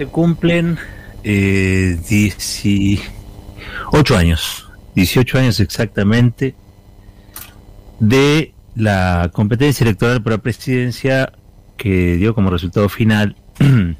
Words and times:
Se 0.00 0.06
cumplen 0.06 0.78
eh, 1.24 1.98
18 2.08 4.16
años, 4.16 4.70
18 4.94 5.38
años 5.38 5.60
exactamente, 5.60 6.54
de 7.98 8.54
la 8.74 9.30
competencia 9.30 9.84
electoral 9.84 10.22
para 10.22 10.38
presidencia 10.38 11.30
que 11.76 12.16
dio 12.16 12.34
como 12.34 12.48
resultado 12.48 12.88
final 12.88 13.36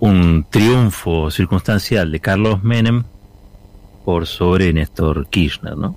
un 0.00 0.46
triunfo 0.50 1.30
circunstancial 1.30 2.12
de 2.12 2.20
Carlos 2.20 2.62
Menem 2.62 3.04
por 4.04 4.26
sobre 4.26 4.70
Néstor 4.70 5.28
Kirchner, 5.30 5.78
¿no? 5.78 5.96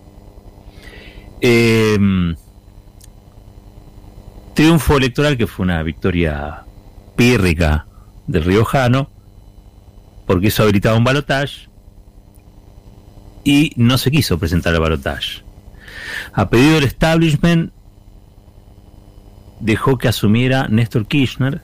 Em, 1.41 2.37
triunfo 4.53 4.95
electoral 4.95 5.35
que 5.35 5.45
fue 5.45 5.65
una 5.65 5.83
victoria 5.83 6.63
pírrica 7.17 7.85
del 8.29 8.43
riojano, 8.43 9.09
porque 10.25 10.47
eso 10.47 10.63
habilitaba 10.63 10.97
un 10.97 11.03
balotaje 11.03 11.67
y 13.43 13.73
no 13.75 13.97
se 13.97 14.11
quiso 14.11 14.37
presentar 14.37 14.73
el 14.73 14.79
balotaje. 14.79 15.43
A 16.33 16.49
pedido 16.49 16.75
del 16.75 16.83
establishment 16.83 17.71
dejó 19.59 19.97
que 19.97 20.07
asumiera 20.07 20.67
Néstor 20.67 21.07
Kirchner 21.07 21.61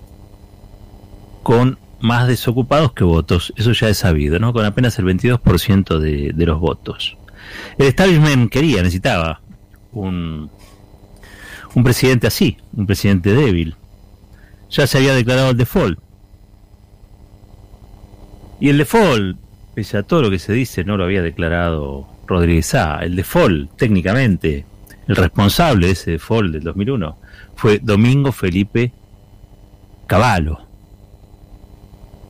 con 1.44 1.78
más 2.02 2.28
desocupados 2.28 2.94
que 2.94 3.04
votos, 3.04 3.54
eso 3.56 3.72
ya 3.72 3.90
es 3.90 4.00
sabido, 4.00 4.40
¿no? 4.40 4.52
Con 4.52 4.66
apenas 4.66 4.98
el 5.00 5.06
22% 5.06 6.00
de, 6.00 6.32
de 6.34 6.46
los 6.46 6.60
votos. 6.60 7.18
El 7.78 7.88
establishment 7.88 8.52
quería, 8.52 8.78
necesitaba 8.78 9.42
un, 9.92 10.50
un 11.76 11.84
presidente 11.84 12.28
así, 12.28 12.58
un 12.74 12.88
presidente 12.88 13.34
débil. 13.34 13.76
Ya 14.72 14.88
se 14.88 14.98
había 14.98 15.14
declarado 15.14 15.52
el 15.52 15.58
default. 15.58 16.00
Y 18.60 18.70
el 18.70 18.78
default, 18.78 19.38
pese 19.74 19.98
a 19.98 20.04
todo 20.04 20.24
lo 20.24 20.30
que 20.30 20.40
se 20.40 20.54
dice, 20.54 20.84
no 20.84 20.98
lo 20.98 21.04
había 21.04 21.22
declarado 21.22 22.08
Rodríguez 22.28 22.74
A. 22.76 23.00
El 23.00 23.16
default, 23.16 23.76
técnicamente, 23.78 24.66
el 25.08 25.16
responsable 25.16 25.88
de 25.88 25.94
ese 25.94 26.12
default 26.12 26.52
del 26.52 26.64
2001 26.64 27.18
fue 27.56 27.80
Domingo 27.80 28.32
Felipe 28.32 28.92
Cavallo. 30.08 30.60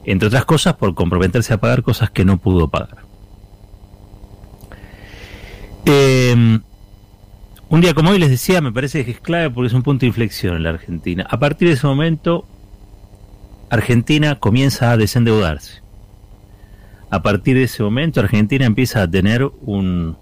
Entre 0.04 0.28
otras 0.28 0.46
cosas 0.46 0.76
por 0.76 0.94
comprometerse 0.94 1.54
a 1.54 1.58
pagar 1.58 1.82
cosas 1.82 2.12
que 2.12 2.26
no 2.26 2.38
pudo 2.38 2.68
pagar. 2.68 2.98
Eh, 5.86 6.60
un 7.68 7.82
día 7.82 7.94
como 7.94 8.12
hoy 8.12 8.20
les 8.20 8.30
decía, 8.30 8.62
me 8.62 8.72
parece 8.72 9.04
que 9.06 9.12
es 9.12 9.20
clave 9.20 9.50
porque 9.50 9.68
es 9.68 9.74
un 9.74 9.84
punto 9.84 10.02
de 10.02 10.08
inflexión 10.08 10.56
en 10.56 10.64
la 10.64 10.70
Argentina. 10.70 11.26
A 11.30 11.40
partir 11.40 11.68
de 11.68 11.74
ese 11.74 11.88
momento, 11.88 12.46
Argentina 13.70 14.36
comienza 14.40 14.92
a 14.92 14.98
desendeudarse. 14.98 15.85
A 17.10 17.22
partir 17.22 17.56
de 17.56 17.64
ese 17.64 17.84
momento, 17.84 18.20
Argentina 18.20 18.66
empieza 18.66 19.02
a 19.02 19.10
tener 19.10 19.50
un, 19.62 20.18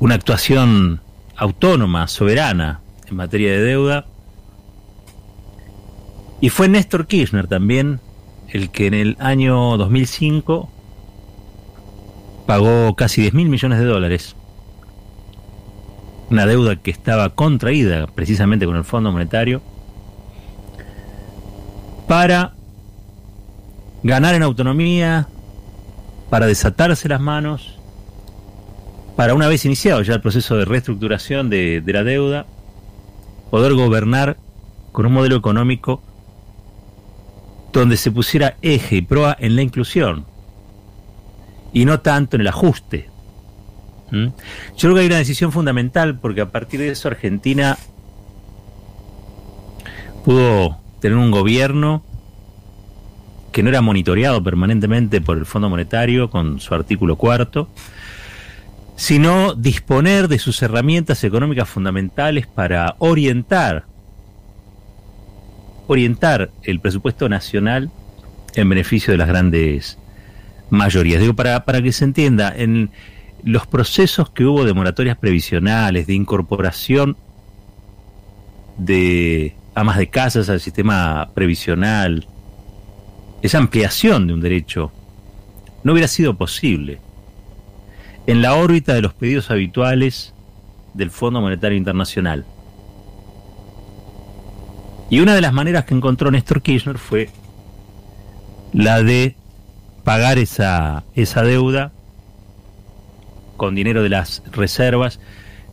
una 0.00 0.14
actuación 0.14 1.00
autónoma, 1.36 2.06
soberana 2.08 2.80
en 3.08 3.16
materia 3.16 3.52
de 3.52 3.62
deuda. 3.62 4.06
Y 6.40 6.48
fue 6.48 6.68
Néstor 6.68 7.06
Kirchner 7.06 7.46
también 7.46 8.00
el 8.48 8.70
que 8.70 8.86
en 8.86 8.94
el 8.94 9.16
año 9.20 9.76
2005 9.76 10.68
pagó 12.46 12.96
casi 12.96 13.20
10 13.20 13.34
mil 13.34 13.48
millones 13.48 13.78
de 13.78 13.84
dólares 13.84 14.34
una 16.30 16.46
deuda 16.46 16.76
que 16.76 16.92
estaba 16.92 17.30
contraída 17.30 18.06
precisamente 18.06 18.64
con 18.64 18.76
el 18.76 18.84
Fondo 18.84 19.10
Monetario, 19.10 19.60
para 22.06 22.54
ganar 24.02 24.34
en 24.34 24.42
autonomía, 24.42 25.28
para 26.30 26.46
desatarse 26.46 27.08
las 27.08 27.20
manos, 27.20 27.78
para 29.16 29.34
una 29.34 29.48
vez 29.48 29.64
iniciado 29.64 30.02
ya 30.02 30.14
el 30.14 30.20
proceso 30.20 30.56
de 30.56 30.64
reestructuración 30.64 31.50
de, 31.50 31.82
la 31.86 32.04
deuda, 32.04 32.46
poder 33.50 33.74
gobernar 33.74 34.36
con 34.92 35.06
un 35.06 35.12
modelo 35.12 35.36
económico 35.36 36.02
donde 37.72 37.96
se 37.96 38.10
pusiera 38.10 38.56
eje 38.62 38.96
y 38.96 39.02
proa 39.02 39.36
en 39.38 39.56
la 39.56 39.62
inclusión 39.62 40.24
y 41.72 41.84
no 41.84 42.00
tanto 42.00 42.36
en 42.36 42.40
el 42.40 42.48
ajuste 42.48 43.10
¿Mm? 44.10 44.26
Yo 44.26 44.32
creo 44.76 44.94
que 44.94 45.00
hay 45.00 45.06
una 45.06 45.18
decisión 45.18 45.52
fundamental 45.52 46.18
porque 46.18 46.40
a 46.40 46.50
partir 46.50 46.80
de 46.80 46.90
eso 46.90 47.08
Argentina 47.08 47.78
pudo 50.24 50.78
tener 51.00 51.16
un 51.16 51.30
gobierno 51.30 52.02
que 53.52 53.62
no 53.62 53.68
era 53.68 53.80
monitoreado 53.80 54.42
permanentemente 54.42 55.20
por 55.20 55.38
el 55.38 55.46
Fondo 55.46 55.68
Monetario 55.68 56.30
con 56.30 56.60
su 56.60 56.74
artículo 56.74 57.16
cuarto, 57.16 57.68
sino 58.96 59.54
disponer 59.54 60.28
de 60.28 60.38
sus 60.38 60.62
herramientas 60.62 61.24
económicas 61.24 61.68
fundamentales 61.68 62.46
para 62.46 62.96
orientar 62.98 63.86
orientar 65.86 66.50
el 66.62 66.78
presupuesto 66.78 67.28
nacional 67.28 67.90
en 68.54 68.68
beneficio 68.68 69.10
de 69.12 69.18
las 69.18 69.26
grandes 69.26 69.98
mayorías. 70.68 71.20
Digo, 71.20 71.34
para, 71.34 71.64
para 71.64 71.82
que 71.82 71.90
se 71.90 72.04
entienda, 72.04 72.54
en, 72.56 72.90
los 73.44 73.66
procesos 73.66 74.30
que 74.30 74.44
hubo 74.44 74.64
de 74.64 74.74
moratorias 74.74 75.16
previsionales, 75.16 76.06
de 76.06 76.14
incorporación 76.14 77.16
de 78.76 79.54
amas 79.74 79.98
de 79.98 80.08
casas 80.08 80.48
al 80.48 80.60
sistema 80.60 81.30
previsional, 81.34 82.26
esa 83.42 83.58
ampliación 83.58 84.26
de 84.26 84.34
un 84.34 84.40
derecho, 84.40 84.92
no 85.82 85.92
hubiera 85.92 86.08
sido 86.08 86.36
posible 86.36 86.98
en 88.26 88.42
la 88.42 88.54
órbita 88.54 88.94
de 88.94 89.02
los 89.02 89.14
pedidos 89.14 89.50
habituales 89.50 90.34
del 90.94 91.10
Fondo 91.10 91.40
Monetario 91.40 91.78
Internacional. 91.78 92.44
Y 95.08 95.20
una 95.20 95.34
de 95.34 95.40
las 95.40 95.52
maneras 95.52 95.84
que 95.84 95.94
encontró 95.94 96.30
Néstor 96.30 96.62
Kirchner 96.62 96.98
fue 96.98 97.30
la 98.72 99.02
de 99.02 99.34
pagar 100.04 100.38
esa, 100.38 101.04
esa 101.14 101.42
deuda 101.42 101.92
con 103.56 103.74
dinero 103.74 104.02
de 104.02 104.10
las 104.10 104.42
reservas, 104.52 105.18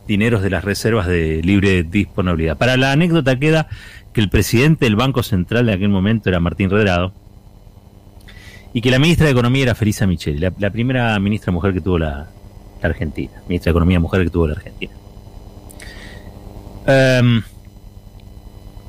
dineros 0.06 0.42
de 0.42 0.50
las 0.50 0.64
reservas 0.64 1.06
de 1.06 1.42
libre 1.42 1.84
disponibilidad. 1.84 2.56
Para 2.56 2.76
la 2.76 2.92
anécdota 2.92 3.38
queda 3.38 3.68
que 4.12 4.20
el 4.20 4.30
presidente 4.30 4.86
del 4.86 4.96
Banco 4.96 5.22
Central 5.22 5.66
de 5.66 5.74
aquel 5.74 5.90
momento 5.90 6.28
era 6.28 6.40
Martín 6.40 6.70
Redrado 6.70 7.12
y 8.72 8.80
que 8.80 8.90
la 8.90 8.98
ministra 8.98 9.26
de 9.26 9.32
Economía 9.32 9.62
era 9.62 9.74
Felisa 9.74 10.06
Micheli, 10.06 10.38
la, 10.38 10.70
primera 10.70 11.18
ministra 11.18 11.52
mujer 11.52 11.72
que 11.72 11.80
tuvo 11.80 11.98
la, 11.98 12.28
Argentina, 12.82 13.32
ministra 13.48 13.70
de 13.70 13.72
Economía 13.72 13.98
mujer 13.98 14.24
que 14.24 14.30
tuvo 14.30 14.46
la 14.46 14.54
Argentina. 14.54 14.92
Em, 16.86 17.42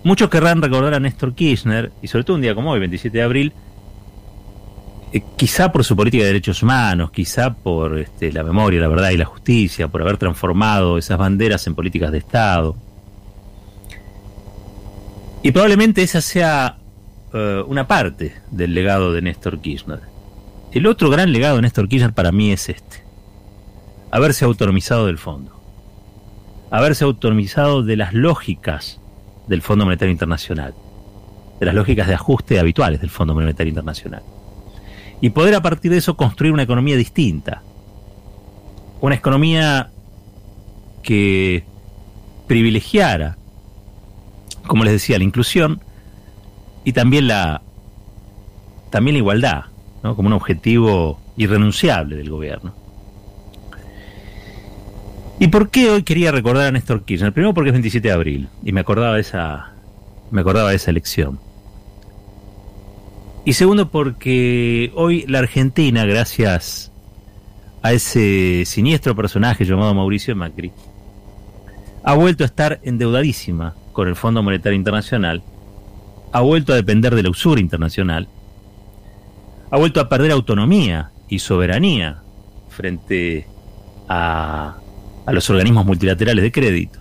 muchos 0.04 0.30
querrán 0.30 0.62
recordar 0.62 0.94
a 0.94 1.00
Néstor 1.00 1.34
Kirchner, 1.34 1.92
y 2.02 2.08
sobre 2.08 2.24
todo 2.24 2.36
un 2.36 2.42
día 2.42 2.56
como 2.56 2.72
hoy, 2.72 2.80
27 2.80 3.18
de 3.18 3.24
abril, 3.24 3.54
eh, 5.12 5.24
quizá 5.36 5.72
por 5.72 5.84
su 5.84 5.96
política 5.96 6.24
de 6.24 6.28
derechos 6.28 6.62
humanos, 6.62 7.10
quizá 7.12 7.54
por 7.54 7.98
este, 7.98 8.32
la 8.32 8.44
memoria, 8.44 8.80
la 8.80 8.88
verdad 8.88 9.10
y 9.10 9.18
la 9.18 9.26
justicia, 9.26 9.88
por 9.88 10.02
haber 10.02 10.18
transformado 10.18 10.98
esas 10.98 11.18
banderas 11.18 11.66
en 11.66 11.74
políticas 11.74 12.12
de 12.12 12.20
Estado. 12.20 12.76
Y 15.42 15.52
probablemente 15.52 16.04
esa 16.04 16.22
sea 16.22 16.79
eh, 17.34 17.64
una 17.68 17.88
parte 17.88 18.36
del 18.52 18.74
legado 18.74 19.14
de 19.14 19.22
Néstor 19.22 19.60
Kirchner. 19.60 20.02
El 20.72 20.88
otro 20.88 21.10
gran 21.10 21.32
legado 21.32 21.56
de 21.58 21.64
Néstor 21.64 21.88
Kirchner 21.88 22.14
para 22.14 22.32
mí 22.32 22.52
es 22.52 22.70
este. 22.70 23.04
Haberse 24.12 24.46
autonomizado 24.46 25.06
del 25.06 25.18
fondo. 25.18 25.60
Haberse 26.72 27.04
autonomizado 27.04 27.84
de 27.84 27.98
las 27.98 28.14
lógicas 28.14 29.00
del 29.48 29.62
Fondo 29.62 29.86
Monetario 29.86 30.12
Internacional. 30.12 30.74
De 31.60 31.66
las 31.66 31.76
lógicas 31.76 32.08
de 32.08 32.14
ajuste 32.14 32.60
habituales 32.60 33.02
del 33.02 33.10
Fondo 33.10 33.34
Monetario 33.34 33.70
Internacional 33.70 34.24
y 35.22 35.30
poder 35.30 35.56
a 35.56 35.62
partir 35.62 35.92
de 35.92 35.98
eso 35.98 36.16
construir 36.16 36.54
una 36.54 36.64
economía 36.64 36.96
distinta. 36.96 37.62
Una 39.02 39.16
economía 39.16 39.92
que 41.04 41.64
privilegiara, 42.48 43.38
como 44.68 44.84
les 44.84 44.94
decía, 44.94 45.18
la 45.18 45.24
inclusión 45.24 45.82
y 46.90 46.92
también 46.92 47.28
la, 47.28 47.62
también 48.90 49.14
la 49.14 49.20
igualdad, 49.20 49.66
¿no? 50.02 50.16
como 50.16 50.26
un 50.26 50.34
objetivo 50.34 51.20
irrenunciable 51.38 52.16
del 52.16 52.32
gobierno. 52.32 52.74
¿Y 55.38 55.50
por 55.50 55.70
qué 55.70 55.92
hoy 55.92 56.02
quería 56.02 56.32
recordar 56.32 56.66
a 56.66 56.72
Néstor 56.72 57.04
Kirchner? 57.06 57.32
Primero 57.32 57.54
porque 57.54 57.70
es 57.70 57.74
27 57.74 58.08
de 58.08 58.12
abril 58.12 58.50
y 58.64 58.72
me 58.72 58.82
acordaba 58.82 59.14
de 59.14 59.22
esa, 59.22 59.74
me 60.32 60.42
acordaba 60.42 60.72
de 60.72 60.78
esa 60.78 60.90
elección. 60.90 61.40
Y 63.46 63.54
segundo, 63.54 63.92
porque 63.92 64.92
hoy 64.96 65.26
la 65.28 65.40
Argentina, 65.40 66.06
gracias 66.06 66.92
a 67.84 67.94
ese 67.94 68.64
siniestro 68.66 69.16
personaje 69.16 69.64
llamado 69.64 69.94
Mauricio 69.94 70.36
Macri, 70.36 70.72
ha 72.04 72.16
vuelto 72.16 72.44
a 72.44 72.48
estar 72.48 72.80
endeudadísima 72.82 73.76
con 73.94 74.08
el 74.08 74.16
Fondo 74.16 74.42
Monetario 74.42 74.76
Internacional 74.76 75.44
ha 76.32 76.42
vuelto 76.42 76.74
a 76.74 76.76
depender 76.76 77.16
de 77.16 77.24
la 77.24 77.30
usura 77.30 77.60
internacional, 77.62 78.28
ha 79.72 79.78
vuelto 79.78 80.00
a 80.00 80.10
perder 80.10 80.32
autonomía 80.32 81.12
y 81.28 81.40
soberanía 81.40 82.22
frente 82.70 83.48
a, 84.08 84.76
a 85.26 85.32
los 85.32 85.50
organismos 85.50 85.86
multilaterales 85.86 86.44
de 86.44 86.52
crédito. 86.52 87.00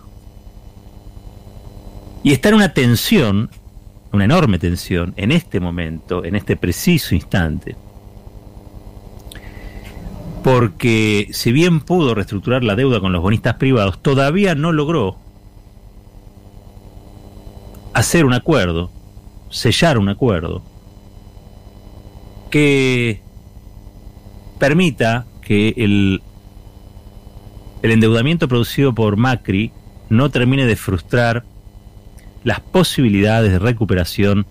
Y 2.23 2.33
está 2.33 2.49
en 2.51 2.57
una 2.57 2.75
tensión, 2.75 3.51
una 4.13 4.25
enorme 4.25 4.59
tensión, 4.59 5.15
en 5.17 5.33
este 5.33 5.61
momento, 5.61 6.25
en 6.25 6.35
este 6.35 6.57
preciso 6.57 7.15
instante, 7.15 7.77
porque 10.43 11.29
si 11.33 11.53
bien 11.53 11.81
pudo 11.81 12.15
reestructurar 12.15 12.65
la 12.65 12.75
deuda 12.75 13.01
con 13.01 13.13
los 13.13 13.23
bonistas 13.23 13.55
privados, 13.55 14.03
todavía 14.03 14.55
no 14.55 14.73
logró 14.73 15.17
hacer 17.93 18.25
un 18.25 18.33
acuerdo, 18.33 18.91
sellar 19.51 19.99
un 19.99 20.09
acuerdo, 20.09 20.63
que 22.51 23.21
permita 24.59 25.27
que 25.43 25.75
el, 25.77 26.23
el 27.83 27.91
endeudamiento 27.91 28.49
producido 28.49 28.95
por 28.95 29.17
Macri 29.17 29.73
no 30.09 30.31
termine 30.31 30.67
de 30.67 30.77
frustrar 30.77 31.45
las 32.45 32.61
posibilidades 32.61 33.53
de 33.53 33.59
recuperación 33.59 34.47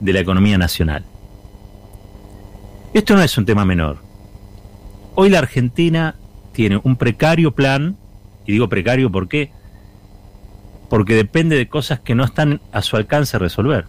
de 0.00 0.12
la 0.12 0.20
economía 0.20 0.58
nacional. 0.58 1.04
Esto 2.92 3.14
no 3.14 3.22
es 3.22 3.36
un 3.36 3.44
tema 3.44 3.64
menor. 3.64 3.98
Hoy 5.14 5.30
la 5.30 5.38
Argentina 5.38 6.16
tiene 6.52 6.80
un 6.82 6.96
precario 6.96 7.52
plan, 7.52 7.96
y 8.46 8.52
digo 8.52 8.68
precario 8.68 9.10
¿por 9.10 9.28
qué? 9.28 9.50
Porque 10.88 11.14
depende 11.14 11.56
de 11.56 11.68
cosas 11.68 12.00
que 12.00 12.14
no 12.14 12.24
están 12.24 12.60
a 12.72 12.82
su 12.82 12.96
alcance 12.96 13.38
resolver. 13.38 13.86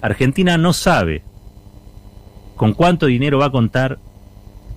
Argentina 0.00 0.56
no 0.56 0.72
sabe 0.72 1.22
con 2.56 2.72
cuánto 2.72 3.06
dinero 3.06 3.38
va 3.38 3.46
a 3.46 3.50
contar 3.50 3.98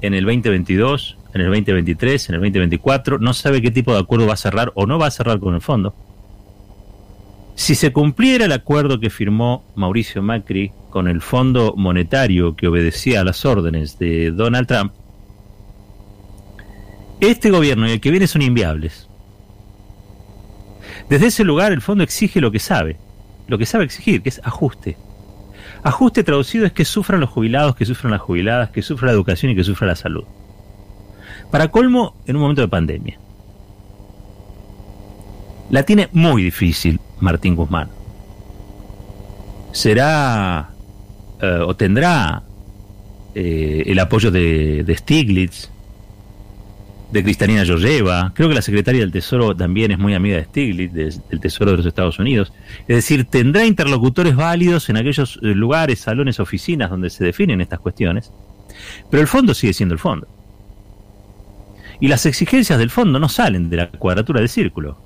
en 0.02 0.14
el 0.14 0.26
2022, 0.26 1.18
en 1.34 1.42
el 1.42 1.48
2023, 1.48 2.30
en 2.30 2.36
el 2.36 2.42
2024, 2.42 3.20
no 3.20 3.34
sabe 3.34 3.62
qué 3.62 3.72
tipo 3.72 3.94
de 3.94 4.00
acuerdo 4.00 4.28
va 4.28 4.34
a 4.34 4.38
cerrar 4.38 4.72
o 4.76 4.86
no 4.86 4.98
va 4.98 5.08
a 5.08 5.12
cerrar 5.12 5.40
con 5.40 5.56
el 5.56 5.62
fondo. 5.62 5.94
Si 7.56 7.76
se 7.76 7.94
cumpliera 7.94 8.46
el 8.46 8.52
acuerdo 8.52 9.00
que 9.00 9.10
firmó 9.10 9.64
Mauricio 9.76 10.22
Macri 10.24 10.72
con 10.90 11.08
el 11.08 11.22
Fondo 11.22 11.74
Monetario 11.78 12.56
que 12.56 12.68
obedecía 12.68 13.22
a 13.22 13.24
las 13.24 13.46
órdenes 13.46 14.00
de 14.00 14.32
Donald 14.32 14.68
Trump, 14.68 14.94
este 17.20 17.52
gobierno 17.52 17.88
y 17.88 17.92
el 17.92 18.02
que 18.02 18.10
viene 18.10 18.26
son 18.26 18.42
inviables. 18.42 19.08
Desde 21.12 21.28
ese 21.28 21.44
lugar 21.44 21.74
el 21.74 21.82
fondo 21.82 22.06
exige 22.06 22.40
lo 22.40 22.52
que 22.52 22.60
sabe, 22.60 22.96
lo 23.50 23.58
que 23.58 23.66
sabe 23.66 23.84
exigir, 23.84 24.22
que 24.22 24.30
es 24.30 24.40
ajuste. 24.46 24.96
Ajuste 25.84 26.24
traducido 26.24 26.66
es 26.66 26.72
que 26.72 26.86
sufran 26.86 27.20
los 27.20 27.30
jubilados, 27.30 27.76
que 27.76 27.84
sufran 27.84 28.12
las 28.12 28.22
jubiladas, 28.22 28.70
que 28.70 28.82
sufra 28.82 29.08
la 29.08 29.12
educación 29.12 29.52
y 29.52 29.56
que 29.58 29.66
sufra 29.66 29.88
la 29.88 29.98
salud. 29.98 30.24
Para 31.52 31.68
colmo, 31.68 32.16
en 32.28 32.38
un 32.38 32.44
momento 32.44 32.62
de 32.62 32.70
pandemia. 32.70 33.20
La 35.70 35.84
tiene 35.84 36.08
muy 36.14 36.44
difícil 36.44 37.02
Martín 37.20 37.58
Guzmán. 37.58 37.90
Será 39.74 40.70
eh, 41.42 41.60
o 41.60 41.76
tendrá 41.76 42.42
eh, 43.36 43.84
el 43.86 44.00
apoyo 44.00 44.32
de, 44.32 44.86
de 44.86 44.96
Stiglitz, 44.96 45.70
de 47.12 47.24
Cristalina 47.24 47.66
Georgieva. 47.66 48.32
Creo 48.34 48.50
que 48.50 48.56
la 48.56 48.62
secretaria 48.62 49.02
del 49.02 49.12
Tesoro 49.12 49.56
también 49.56 49.92
es 49.92 50.00
muy 50.00 50.14
amiga 50.14 50.38
de 50.38 50.46
Stiglitz, 50.46 50.94
del 50.94 51.40
Tesoro 51.40 51.72
de 51.72 51.78
los 51.78 51.86
Estados 51.86 52.20
Unidos. 52.20 52.54
Es 52.88 52.96
decir, 52.96 53.26
tendrá 53.26 53.66
interlocutores 53.66 54.36
válidos 54.36 54.90
en 54.90 54.98
aquellos 54.98 55.38
eh, 55.42 55.48
lugares, 55.48 56.00
salones, 56.00 56.40
oficinas 56.40 56.90
donde 56.90 57.10
se 57.10 57.24
definen 57.24 57.62
estas 57.62 57.80
cuestiones. 57.80 58.32
Pero 59.10 59.22
el 59.22 59.28
fondo 59.28 59.54
sigue 59.54 59.74
siendo 59.74 59.94
el 59.94 60.00
fondo. 60.00 60.28
Y 62.00 62.08
las 62.08 62.26
exigencias 62.26 62.80
del 62.80 62.90
fondo 62.90 63.20
no 63.20 63.30
salen 63.30 63.70
de 63.70 63.78
la 63.78 63.88
cuadratura 63.90 64.40
del 64.40 64.50
círculo. 64.50 64.98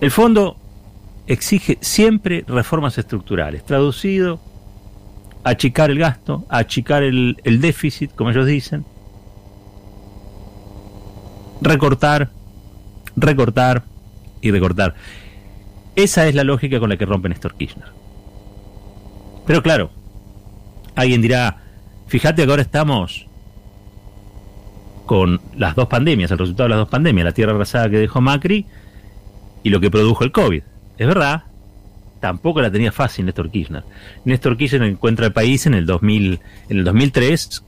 El 0.00 0.10
fondo 0.10 0.56
exige 1.26 1.76
siempre 1.80 2.44
reformas 2.46 2.96
estructurales, 2.96 3.66
traducido, 3.66 4.40
achicar 5.42 5.90
el 5.90 5.98
gasto, 5.98 6.46
achicar 6.48 7.02
el, 7.02 7.36
el 7.42 7.60
déficit, 7.60 8.12
como 8.14 8.30
ellos 8.30 8.46
dicen, 8.46 8.84
recortar, 11.60 12.30
recortar 13.16 13.84
y 14.40 14.50
recortar. 14.50 14.94
Esa 15.96 16.28
es 16.28 16.34
la 16.34 16.44
lógica 16.44 16.78
con 16.78 16.90
la 16.90 16.96
que 16.96 17.06
rompe 17.06 17.28
Néstor 17.28 17.56
Kirchner. 17.56 17.88
Pero 19.46 19.62
claro, 19.62 19.90
alguien 20.94 21.22
dirá, 21.22 21.62
fíjate 22.06 22.44
que 22.44 22.50
ahora 22.50 22.62
estamos 22.62 23.26
con 25.06 25.40
las 25.56 25.74
dos 25.74 25.88
pandemias, 25.88 26.30
el 26.30 26.38
resultado 26.38 26.64
de 26.64 26.70
las 26.70 26.78
dos 26.80 26.88
pandemias, 26.88 27.24
la 27.24 27.32
tierra 27.32 27.52
arrasada 27.52 27.88
que 27.88 27.96
dejó 27.96 28.20
Macri 28.20 28.66
y 29.62 29.70
lo 29.70 29.80
que 29.80 29.90
produjo 29.90 30.22
el 30.22 30.32
COVID. 30.32 30.62
Es 30.98 31.06
verdad, 31.06 31.44
tampoco 32.20 32.60
la 32.60 32.70
tenía 32.70 32.92
fácil 32.92 33.24
Néstor 33.26 33.50
Kirchner. 33.50 33.84
Néstor 34.24 34.56
Kirchner 34.56 34.82
encuentra 34.82 35.26
el 35.26 35.32
país 35.32 35.66
en 35.66 35.74
el 35.74 35.86
2000, 35.86 36.40
en 36.68 36.78
el 36.78 36.84
2003 36.84 37.64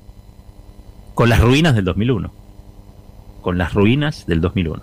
con 1.14 1.28
las 1.28 1.40
ruinas 1.40 1.74
del 1.74 1.84
2001 1.84 2.39
con 3.40 3.58
las 3.58 3.74
ruinas 3.74 4.26
del 4.26 4.40
2001. 4.40 4.82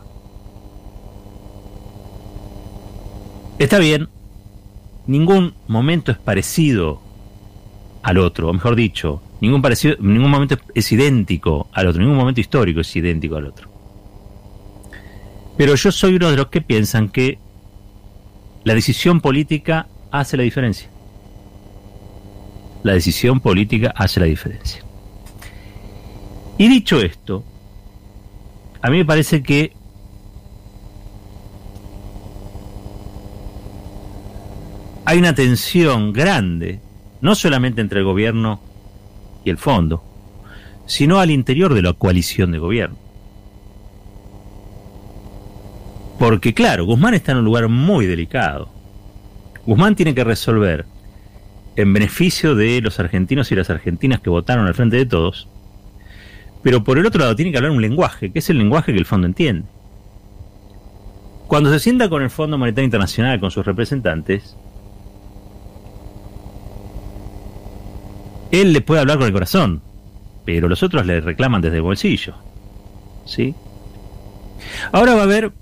Está 3.59 3.79
bien, 3.79 4.07
ningún 5.07 5.55
momento 5.67 6.11
es 6.11 6.17
parecido 6.17 7.01
al 8.03 8.19
otro, 8.19 8.49
o 8.49 8.53
mejor 8.53 8.75
dicho, 8.75 9.21
ningún, 9.41 9.61
parecido, 9.61 9.95
ningún 9.99 10.29
momento 10.29 10.57
es 10.75 10.91
idéntico 10.91 11.67
al 11.73 11.87
otro, 11.87 12.01
ningún 12.01 12.17
momento 12.17 12.39
histórico 12.39 12.81
es 12.81 12.95
idéntico 12.95 13.35
al 13.35 13.47
otro. 13.47 13.69
Pero 15.57 15.73
yo 15.75 15.91
soy 15.91 16.15
uno 16.15 16.29
de 16.29 16.37
los 16.37 16.47
que 16.47 16.61
piensan 16.61 17.09
que 17.09 17.39
la 18.63 18.75
decisión 18.75 19.21
política 19.21 19.87
hace 20.11 20.37
la 20.37 20.43
diferencia. 20.43 20.89
La 22.83 22.93
decisión 22.93 23.39
política 23.39 23.91
hace 23.95 24.19
la 24.19 24.27
diferencia. 24.27 24.83
Y 26.59 26.67
dicho 26.67 27.01
esto, 27.01 27.43
a 28.81 28.89
mí 28.89 28.97
me 28.97 29.05
parece 29.05 29.43
que 29.43 29.73
hay 35.05 35.19
una 35.19 35.33
tensión 35.33 36.11
grande, 36.11 36.81
no 37.21 37.33
solamente 37.33 37.81
entre 37.81 37.99
el 37.99 38.05
gobierno 38.05 38.59
y 39.45 39.49
el 39.49 39.57
fondo, 39.57 40.03
sino 40.85 41.19
al 41.19 41.31
interior 41.31 41.73
de 41.73 41.81
la 41.81 41.93
coalición 41.93 42.51
de 42.51 42.59
gobierno. 42.59 42.97
Porque 46.19 46.53
claro, 46.53 46.85
Guzmán 46.85 47.13
está 47.13 47.31
en 47.31 47.39
un 47.39 47.45
lugar 47.45 47.67
muy 47.69 48.05
delicado. 48.05 48.69
Guzmán 49.65 49.95
tiene 49.95 50.15
que 50.15 50.23
resolver, 50.23 50.85
en 51.75 51.93
beneficio 51.93 52.55
de 52.55 52.81
los 52.81 52.99
argentinos 52.99 53.51
y 53.51 53.55
las 53.55 53.69
argentinas 53.69 54.19
que 54.19 54.29
votaron 54.29 54.65
al 54.65 54.73
frente 54.73 54.97
de 54.97 55.05
todos, 55.05 55.47
pero 56.67 56.83
por 56.83 56.97
el 56.97 57.05
otro 57.05 57.21
lado 57.21 57.33
tiene 57.33 57.49
que 57.49 57.57
hablar 57.59 57.71
un 57.71 57.81
lenguaje, 57.81 58.29
que 58.29 58.39
es 58.39 58.49
el 58.49 58.57
lenguaje 58.57 58.91
que 58.91 58.99
el 58.99 59.05
fondo 59.05 59.25
entiende. 59.25 59.69
Cuando 61.47 61.71
se 61.71 61.79
sienta 61.79 62.09
con 62.09 62.21
el 62.21 62.29
Fondo 62.29 62.57
Monetario 62.57 62.83
Internacional, 62.83 63.39
con 63.39 63.51
sus 63.51 63.65
representantes, 63.65 64.57
él 68.51 68.73
le 68.73 68.81
puede 68.81 68.99
hablar 68.99 69.17
con 69.17 69.27
el 69.27 69.31
corazón, 69.31 69.81
pero 70.43 70.67
los 70.67 70.83
otros 70.83 71.05
le 71.05 71.21
reclaman 71.21 71.61
desde 71.61 71.77
el 71.77 71.83
bolsillo. 71.83 72.35
¿Sí? 73.23 73.55
Ahora 74.91 75.15
va 75.15 75.21
a 75.21 75.23
haber 75.23 75.53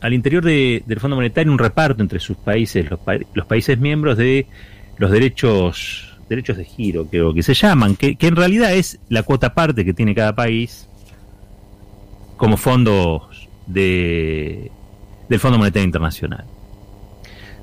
al 0.00 0.14
interior 0.14 0.42
del 0.42 0.98
Fondo 0.98 1.16
Monetario 1.16 1.52
un 1.52 1.58
reparto 1.58 2.00
entre 2.00 2.20
sus 2.20 2.38
países, 2.38 2.88
los, 2.88 3.00
los 3.34 3.44
países 3.44 3.78
miembros 3.78 4.16
de 4.16 4.46
los 4.96 5.10
derechos 5.10 6.13
derechos 6.28 6.56
de 6.56 6.64
giro, 6.64 7.06
creo 7.06 7.34
que 7.34 7.42
se 7.42 7.54
llaman, 7.54 7.96
que, 7.96 8.16
en 8.18 8.36
realidad 8.36 8.74
es 8.74 8.98
la 9.08 9.22
cuota 9.22 9.54
parte 9.54 9.84
que 9.84 9.94
tiene 9.94 10.14
cada 10.14 10.34
país 10.34 10.88
como 12.36 12.56
fondos 12.56 13.48
de, 13.66 14.70
del 15.28 15.40
Fondo 15.40 15.58
Monetario 15.58 15.84
Internacional. 15.84 16.44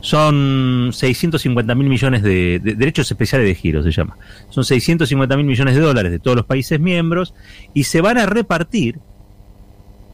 Son 0.01 0.89
650 0.91 1.73
mil 1.75 1.87
millones 1.87 2.23
de, 2.23 2.59
derechos 2.59 3.09
especiales 3.11 3.47
de 3.47 3.53
giro, 3.53 3.83
se 3.83 3.91
llama. 3.91 4.17
Son 4.49 4.65
650 4.65 5.37
mil 5.37 5.45
millones 5.45 5.75
de 5.75 5.81
dólares 5.81 6.11
de 6.11 6.17
todos 6.17 6.35
los 6.35 6.45
países 6.45 6.79
miembros 6.79 7.35
y 7.75 7.83
se 7.83 8.01
van 8.01 8.17
a 8.17 8.25
repartir, 8.25 8.97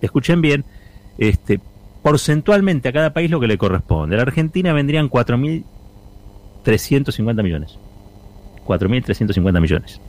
escuchen 0.02 0.42
bien, 0.42 0.66
este, 1.18 1.62
porcentualmente 2.04 2.90
a 2.90 2.94
cada 2.94 3.14
país 3.14 3.32
lo 3.32 3.40
que 3.40 3.48
le 3.48 3.58
corresponde. 3.58 4.16
A 4.16 4.18
la 4.18 4.24
Argentina 4.24 4.74
vendrían 4.74 5.10
4.350 5.10 7.44
millones. 7.44 7.80
4.350 8.68 9.62
millones. 9.62 10.02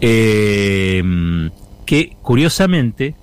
Eh, 0.00 1.02
que 1.86 2.16
curiosamente 2.22 3.14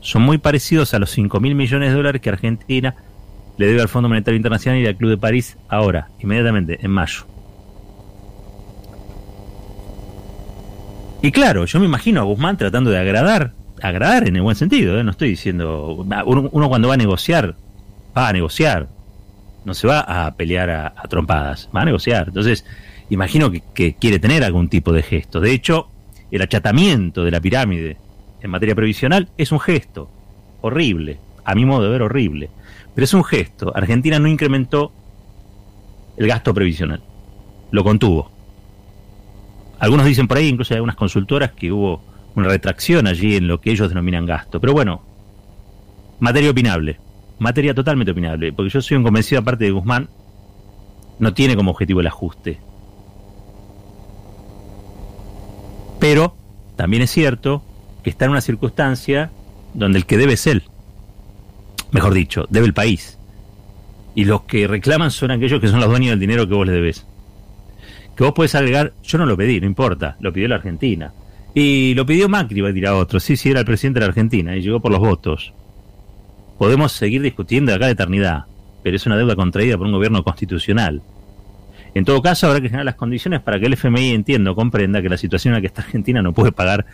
son 0.00 0.22
muy 0.22 0.38
parecidos 0.38 0.94
a 0.94 0.98
los 0.98 1.16
5.000 1.16 1.54
millones 1.54 1.90
de 1.90 1.94
dólares 1.94 2.20
que 2.20 2.30
Argentina 2.30 2.94
le 3.58 3.66
debe 3.66 3.82
al 3.82 3.88
Fondo 3.88 4.08
Monetario 4.08 4.36
Internacional 4.36 4.80
y 4.80 4.86
al 4.86 4.96
Club 4.96 5.10
de 5.10 5.18
París 5.18 5.58
ahora, 5.68 6.08
inmediatamente, 6.20 6.78
en 6.82 6.90
mayo. 6.90 7.26
Y 11.22 11.30
claro, 11.32 11.66
yo 11.66 11.78
me 11.78 11.84
imagino 11.84 12.20
a 12.20 12.24
Guzmán 12.24 12.56
tratando 12.56 12.90
de 12.90 12.98
agradar, 12.98 13.52
agradar 13.82 14.26
en 14.26 14.36
el 14.36 14.42
buen 14.42 14.56
sentido, 14.56 14.98
¿eh? 14.98 15.04
no 15.04 15.10
estoy 15.10 15.28
diciendo, 15.28 16.06
uno, 16.24 16.68
cuando 16.70 16.88
va 16.88 16.94
a 16.94 16.96
negociar, 16.96 17.54
va 18.16 18.28
a 18.28 18.32
negociar, 18.32 18.88
no 19.64 19.74
se 19.74 19.86
va 19.86 20.00
a 20.00 20.34
pelear 20.36 20.70
a, 20.70 20.92
trompadas, 21.08 21.68
va 21.74 21.82
a 21.82 21.84
negociar. 21.84 22.28
Entonces, 22.28 22.64
imagino 23.08 23.50
que, 23.50 23.94
quiere 23.94 24.18
tener 24.18 24.44
algún 24.44 24.68
tipo 24.68 24.92
de 24.92 25.02
gesto. 25.02 25.40
De 25.40 25.52
hecho, 25.52 25.88
el 26.30 26.42
achatamiento 26.42 27.24
de 27.24 27.30
la 27.30 27.40
pirámide 27.40 27.98
en 28.40 28.50
materia 28.50 28.74
previsional 28.74 29.28
es 29.36 29.52
un 29.52 29.60
gesto 29.60 30.10
horrible, 30.62 31.18
a 31.44 31.54
mi 31.54 31.64
modo 31.64 31.84
de 31.84 31.90
ver 31.90 32.02
horrible, 32.02 32.50
pero 32.94 33.04
es 33.04 33.14
un 33.14 33.24
gesto. 33.24 33.72
Argentina 33.74 34.18
no 34.18 34.28
incrementó 34.28 34.92
el 36.16 36.26
gasto 36.26 36.54
previsional, 36.54 37.02
lo 37.70 37.84
contuvo. 37.84 38.30
Algunos 39.78 40.04
dicen 40.04 40.28
por 40.28 40.36
ahí, 40.36 40.48
incluso 40.48 40.74
hay 40.74 40.76
algunas 40.76 40.96
consultoras, 40.96 41.52
que 41.52 41.72
hubo 41.72 42.02
una 42.34 42.48
retracción 42.48 43.06
allí 43.06 43.36
en 43.36 43.48
lo 43.48 43.60
que 43.60 43.70
ellos 43.70 43.88
denominan 43.88 44.26
gasto. 44.26 44.60
Pero 44.60 44.74
bueno, 44.74 45.02
materia 46.18 46.50
opinable, 46.50 46.98
materia 47.40 47.74
totalmente 47.74 48.12
opinable, 48.12 48.52
porque 48.52 48.70
yo 48.70 48.80
soy 48.80 48.96
un 48.96 49.02
convencido, 49.02 49.40
aparte 49.40 49.64
de 49.64 49.72
Guzmán, 49.72 50.08
no 51.18 51.34
tiene 51.34 51.56
como 51.56 51.72
objetivo 51.72 52.00
el 52.00 52.06
ajuste. 52.06 52.58
Pero 55.98 56.34
también 56.76 57.02
es 57.02 57.10
cierto 57.10 57.62
que 58.02 58.10
está 58.10 58.26
en 58.26 58.30
una 58.30 58.40
circunstancia 58.40 59.30
donde 59.74 59.98
el 59.98 60.06
que 60.06 60.16
debe 60.16 60.34
es 60.34 60.46
él. 60.46 60.62
Mejor 61.90 62.14
dicho, 62.14 62.46
debe 62.48 62.66
el 62.66 62.74
país. 62.74 63.18
Y 64.14 64.24
los 64.24 64.42
que 64.42 64.66
reclaman 64.66 65.10
son 65.10 65.32
aquellos 65.32 65.60
que 65.60 65.68
son 65.68 65.80
los 65.80 65.88
dueños 65.88 66.10
del 66.10 66.20
dinero 66.20 66.48
que 66.48 66.54
vos 66.54 66.66
le 66.66 66.72
debes 66.72 67.04
que 68.20 68.24
vos 68.24 68.34
podés 68.34 68.54
agregar, 68.54 68.92
yo 69.02 69.16
no 69.16 69.24
lo 69.24 69.34
pedí, 69.34 69.60
no 69.60 69.66
importa, 69.66 70.18
lo 70.20 70.30
pidió 70.30 70.46
la 70.46 70.56
Argentina. 70.56 71.10
Y 71.54 71.94
lo 71.94 72.04
pidió 72.04 72.28
Macri, 72.28 72.60
va 72.60 72.68
a 72.68 72.92
a 72.92 72.96
otro, 72.96 73.18
sí, 73.18 73.34
sí, 73.34 73.48
era 73.48 73.60
el 73.60 73.64
presidente 73.64 73.98
de 73.98 74.04
la 74.04 74.10
Argentina 74.10 74.54
y 74.54 74.60
llegó 74.60 74.78
por 74.78 74.92
los 74.92 75.00
votos. 75.00 75.54
Podemos 76.60 76.92
seguir 76.92 77.22
discutiendo 77.22 77.72
acá 77.72 77.86
de 77.86 77.92
eternidad, 77.92 78.44
pero 78.82 78.94
es 78.94 79.06
una 79.06 79.16
deuda 79.16 79.34
contraída 79.34 79.78
por 79.78 79.86
un 79.86 79.94
gobierno 79.94 80.22
constitucional. 80.22 81.00
En 81.94 82.04
todo 82.04 82.20
caso, 82.20 82.48
habrá 82.48 82.60
que 82.60 82.68
generar 82.68 82.84
las 82.84 82.96
condiciones 82.96 83.40
para 83.40 83.58
que 83.58 83.64
el 83.64 83.72
FMI 83.72 84.10
entienda 84.10 84.54
comprenda 84.54 85.00
que 85.00 85.08
la 85.08 85.16
situación 85.16 85.52
en 85.52 85.56
la 85.56 85.60
que 85.62 85.68
está 85.68 85.80
Argentina 85.80 86.20
no 86.20 86.34
puede 86.34 86.52
pagar 86.52 86.84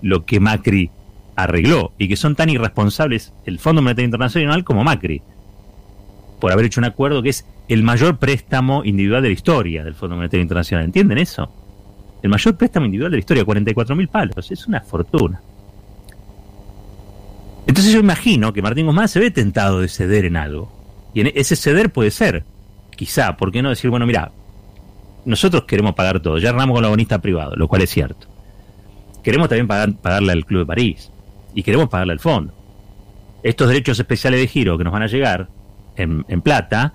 lo 0.00 0.24
que 0.24 0.40
Macri 0.40 0.90
arregló 1.36 1.92
y 1.98 2.08
que 2.08 2.16
son 2.16 2.34
tan 2.34 2.48
irresponsables 2.48 3.34
el 3.44 3.58
Fondo 3.58 3.82
Monetario 3.82 4.06
Internacional 4.06 4.64
como 4.64 4.84
Macri 4.84 5.20
por 6.40 6.50
haber 6.50 6.64
hecho 6.64 6.80
un 6.80 6.86
acuerdo 6.86 7.22
que 7.22 7.28
es 7.28 7.44
el 7.68 7.82
mayor 7.82 8.16
préstamo 8.16 8.86
individual 8.86 9.20
de 9.20 9.28
la 9.28 9.34
historia 9.34 9.84
del 9.84 9.96
Fondo 9.96 10.16
Monetario 10.16 10.40
Internacional. 10.40 10.86
¿Entienden 10.86 11.18
eso? 11.18 11.52
El 12.22 12.30
mayor 12.30 12.56
préstamo 12.56 12.86
individual 12.86 13.10
de 13.10 13.18
la 13.18 13.20
historia, 13.20 13.44
44 13.44 13.94
mil 13.94 14.08
palos. 14.08 14.50
Es 14.50 14.66
una 14.66 14.80
fortuna. 14.80 15.42
Entonces 17.66 17.92
yo 17.92 18.00
imagino 18.00 18.52
que 18.52 18.62
Martín 18.62 18.86
Guzmán 18.86 19.08
se 19.08 19.20
ve 19.20 19.30
tentado 19.30 19.80
de 19.80 19.88
ceder 19.88 20.24
en 20.24 20.36
algo. 20.36 20.72
Y 21.14 21.20
en 21.20 21.32
ese 21.34 21.56
ceder 21.56 21.92
puede 21.92 22.10
ser, 22.10 22.44
quizá, 22.96 23.36
¿por 23.36 23.52
qué 23.52 23.62
no 23.62 23.68
decir, 23.68 23.90
bueno, 23.90 24.06
mira, 24.06 24.32
nosotros 25.24 25.64
queremos 25.64 25.94
pagar 25.94 26.20
todo, 26.20 26.38
ya 26.38 26.50
armamos 26.50 26.74
con 26.74 26.82
la 26.82 26.88
bonista 26.88 27.20
privado, 27.20 27.56
lo 27.56 27.68
cual 27.68 27.82
es 27.82 27.90
cierto. 27.90 28.26
Queremos 29.22 29.48
también 29.48 29.66
pagar, 29.66 29.94
pagarle 29.96 30.32
al 30.32 30.46
Club 30.46 30.60
de 30.60 30.66
París 30.66 31.10
y 31.54 31.62
queremos 31.62 31.88
pagarle 31.88 32.14
al 32.14 32.20
fondo. 32.20 32.54
Estos 33.42 33.68
derechos 33.68 33.98
especiales 33.98 34.40
de 34.40 34.46
giro 34.46 34.78
que 34.78 34.84
nos 34.84 34.92
van 34.92 35.02
a 35.02 35.06
llegar 35.06 35.48
en 35.96 36.40
plata, 36.40 36.94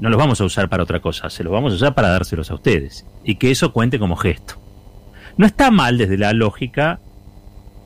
no 0.00 0.10
los 0.10 0.18
vamos 0.18 0.40
a 0.40 0.44
usar 0.44 0.68
para 0.68 0.82
otra 0.82 1.00
cosa, 1.00 1.30
se 1.30 1.42
los 1.42 1.52
vamos 1.52 1.72
a 1.72 1.76
usar 1.76 1.94
para 1.94 2.08
dárselos 2.08 2.50
a 2.50 2.54
ustedes. 2.54 3.06
Y 3.24 3.36
que 3.36 3.50
eso 3.50 3.72
cuente 3.72 3.98
como 3.98 4.16
gesto. 4.16 4.54
No 5.36 5.46
está 5.46 5.70
mal 5.70 5.96
desde 5.96 6.18
la 6.18 6.32
lógica 6.32 7.00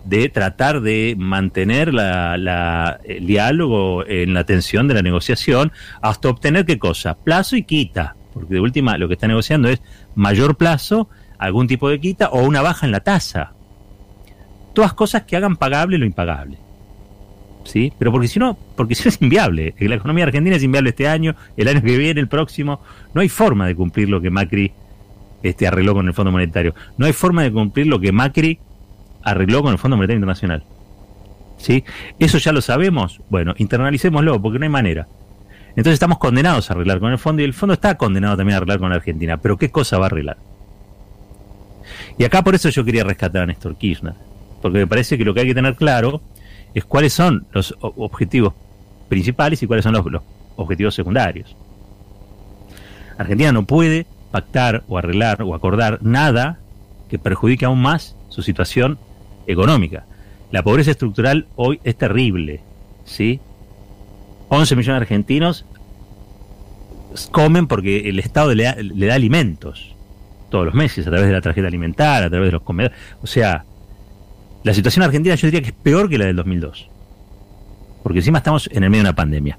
de 0.05 0.29
tratar 0.29 0.81
de 0.81 1.15
mantener 1.19 1.95
la, 1.95 3.01
el 3.05 3.27
diálogo 3.27 4.07
en 4.07 4.35
la 4.35 4.45
tensión 4.45 4.89
de 4.89 4.95
la 4.95 5.03
negociación 5.03 5.73
hasta 6.01 6.29
obtener 6.29 6.65
qué 6.65 6.79
cosa, 6.79 7.17
plazo 7.17 7.57
y 7.57 7.63
quita, 7.63 8.17
porque 8.33 8.55
de 8.55 8.61
última 8.61 8.99
lo 8.99 9.09
que 9.09 9.15
está 9.15 9.29
negociando 9.29 9.69
es 9.69 9.81
mayor 10.15 10.57
plazo, 10.57 11.09
algún 11.39 11.67
tipo 11.67 11.89
de 11.89 12.01
quita 12.01 12.29
o 12.29 12.43
una 12.43 12.63
baja 12.63 12.87
en 12.87 12.93
la 12.93 13.01
tasa. 13.01 13.53
Todas 14.75 14.95
cosas 14.95 15.23
que 15.23 15.37
hagan 15.37 15.57
pagable 15.57 15.99
lo 15.99 16.07
impagable. 16.07 16.59
¿sí? 17.65 17.93
Pero 17.99 18.13
porque 18.13 18.29
si 18.29 18.39
no, 18.39 18.57
porque 18.77 18.95
si 18.95 19.05
no 19.05 19.09
es 19.11 19.21
inviable. 19.21 19.75
La 19.81 19.95
economía 19.95 20.25
argentina 20.25 20.57
es 20.57 20.63
inviable 20.63 20.91
este 20.91 21.09
año, 21.09 21.35
el 21.57 21.69
año 21.69 21.83
que 21.83 21.97
viene, 21.97 22.21
el 22.21 22.29
próximo. 22.29 22.81
No 23.15 23.21
hay 23.21 23.29
forma 23.29 23.67
de 23.67 23.75
cumplir 23.75 24.09
lo 24.09 24.21
que 24.21 24.31
Macri 24.31 24.73
este, 25.43 25.67
arregló 25.67 25.95
con 25.95 26.07
el 26.07 26.15
Fondo 26.15 26.33
Monetario. 26.33 26.75
No 26.97 27.07
hay 27.07 27.13
forma 27.13 27.43
de 27.43 27.53
cumplir 27.53 27.87
lo 27.87 28.01
que 28.01 28.13
Macri 28.13 28.59
arregló 29.23 29.63
con 29.63 29.73
el 29.73 29.79
Fondo 29.79 29.97
Monetario 29.97 30.19
Internacional. 30.19 30.65
¿Sí? 31.59 31.85
Eso 32.19 32.39
ya 32.39 32.53
lo 32.53 32.61
sabemos. 32.61 33.21
Bueno, 33.31 33.55
internalicémoslo, 33.57 34.41
porque 34.41 34.59
no 34.59 34.65
hay 34.65 34.71
manera. 34.71 35.07
Entonces 35.71 35.95
estamos 35.95 36.19
condenados 36.19 36.71
a 36.71 36.75
arreglar 36.75 37.01
con 37.01 37.13
el 37.13 37.19
fondo 37.19 37.43
y 37.43 37.45
el 37.45 37.55
fondo 37.55 37.75
está 37.75 37.97
condenado 37.97 38.37
también 38.37 38.55
a 38.55 38.57
arreglar 38.59 38.79
con 38.79 38.91
la 38.91 38.97
Argentina. 38.97 39.39
Pero 39.39 39.57
¿qué 39.57 39.71
cosa 39.71 39.99
va 39.99 40.05
a 40.05 40.07
arreglar? 40.07 40.37
Y 42.19 42.25
acá 42.25 42.43
por 42.43 42.55
eso 42.55 42.69
yo 42.69 42.85
quería 42.85 43.05
rescatar 43.05 43.43
a 43.43 43.47
Néstor 43.47 43.77
Kirchner. 43.77 44.15
Porque 44.61 44.79
me 44.79 44.87
parece 44.87 45.17
que 45.17 45.25
lo 45.25 45.35
que 45.35 45.41
hay 45.41 45.47
que 45.47 45.55
tener 45.55 45.75
claro 45.77 46.21
es 46.75 46.85
cuáles 46.85 47.13
son 47.13 47.47
los 47.53 47.75
objetivos 47.81 48.55
principales 49.09 49.63
y 49.63 49.67
cuáles 49.67 49.85
son 49.85 49.95
los, 49.95 50.23
objetivos 50.57 50.95
secundarios. 50.95 51.57
Argentina 53.19 53.53
no 53.53 53.65
puede 53.65 54.07
pactar 54.31 54.83
o 54.89 54.99
arreglar 54.99 55.43
o 55.43 55.55
acordar 55.55 55.99
nada 56.03 56.59
que 57.09 57.19
perjudique 57.19 57.65
aún 57.65 57.81
más 57.81 58.17
su 58.29 58.43
situación 58.43 58.99
económica. 59.47 60.05
La 60.51 60.63
pobreza 60.63 60.91
estructural 60.91 61.47
hoy 61.57 61.81
es 61.85 61.97
terrible, 61.97 62.61
¿sí? 63.05 63.41
11 64.49 64.77
millones 64.77 65.01
de 65.01 65.03
argentinos 65.05 65.65
comen 67.31 67.67
porque 67.67 68.09
el 68.09 68.19
Estado 68.19 68.55
le 68.55 68.65
da, 68.65 69.15
alimentos 69.15 69.95
todos 70.51 70.67
los 70.67 70.75
meses 70.75 71.07
a 71.07 71.11
través 71.11 71.29
de 71.29 71.33
la 71.33 71.41
tarjeta 71.41 71.69
alimentar, 71.69 72.23
a 72.23 72.29
través 72.29 72.49
de 72.49 72.53
los 72.53 72.63
comedores. 72.63 72.97
O 73.23 73.27
sea, 73.27 73.65
la 74.65 74.75
situación 74.75 75.03
argentina 75.05 75.35
yo 75.35 75.47
diría 75.47 75.63
que 75.63 75.69
es 75.69 75.75
peor 75.75 76.11
que 76.11 76.19
la 76.19 76.27
del 76.27 76.37
2002. 76.37 76.91
Porque 78.03 78.19
encima 78.19 78.39
estamos 78.39 78.69
en 78.73 78.83
el 78.85 78.91
medio 78.91 79.05
de 79.05 79.11
una 79.11 79.17
pandemia. 79.17 79.59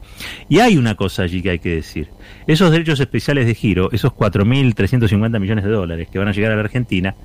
Y 0.50 0.60
hay 0.60 0.78
una 0.78 0.96
cosa 0.96 1.24
allí 1.24 1.42
que 1.42 1.52
hay 1.52 1.60
que 1.60 1.76
decir. 1.76 2.10
Esos 2.46 2.72
derechos 2.72 3.00
especiales 3.00 3.48
de 3.48 3.56
giro, 3.56 3.92
esos 3.92 4.12
4.350 4.12 5.40
millones 5.40 5.64
de 5.64 5.72
dólares 5.72 6.08
que 6.12 6.20
van 6.20 6.28
a 6.28 6.34
llegar 6.34 6.52
a 6.52 6.56
la 6.56 6.62
Argentina, 6.62 7.16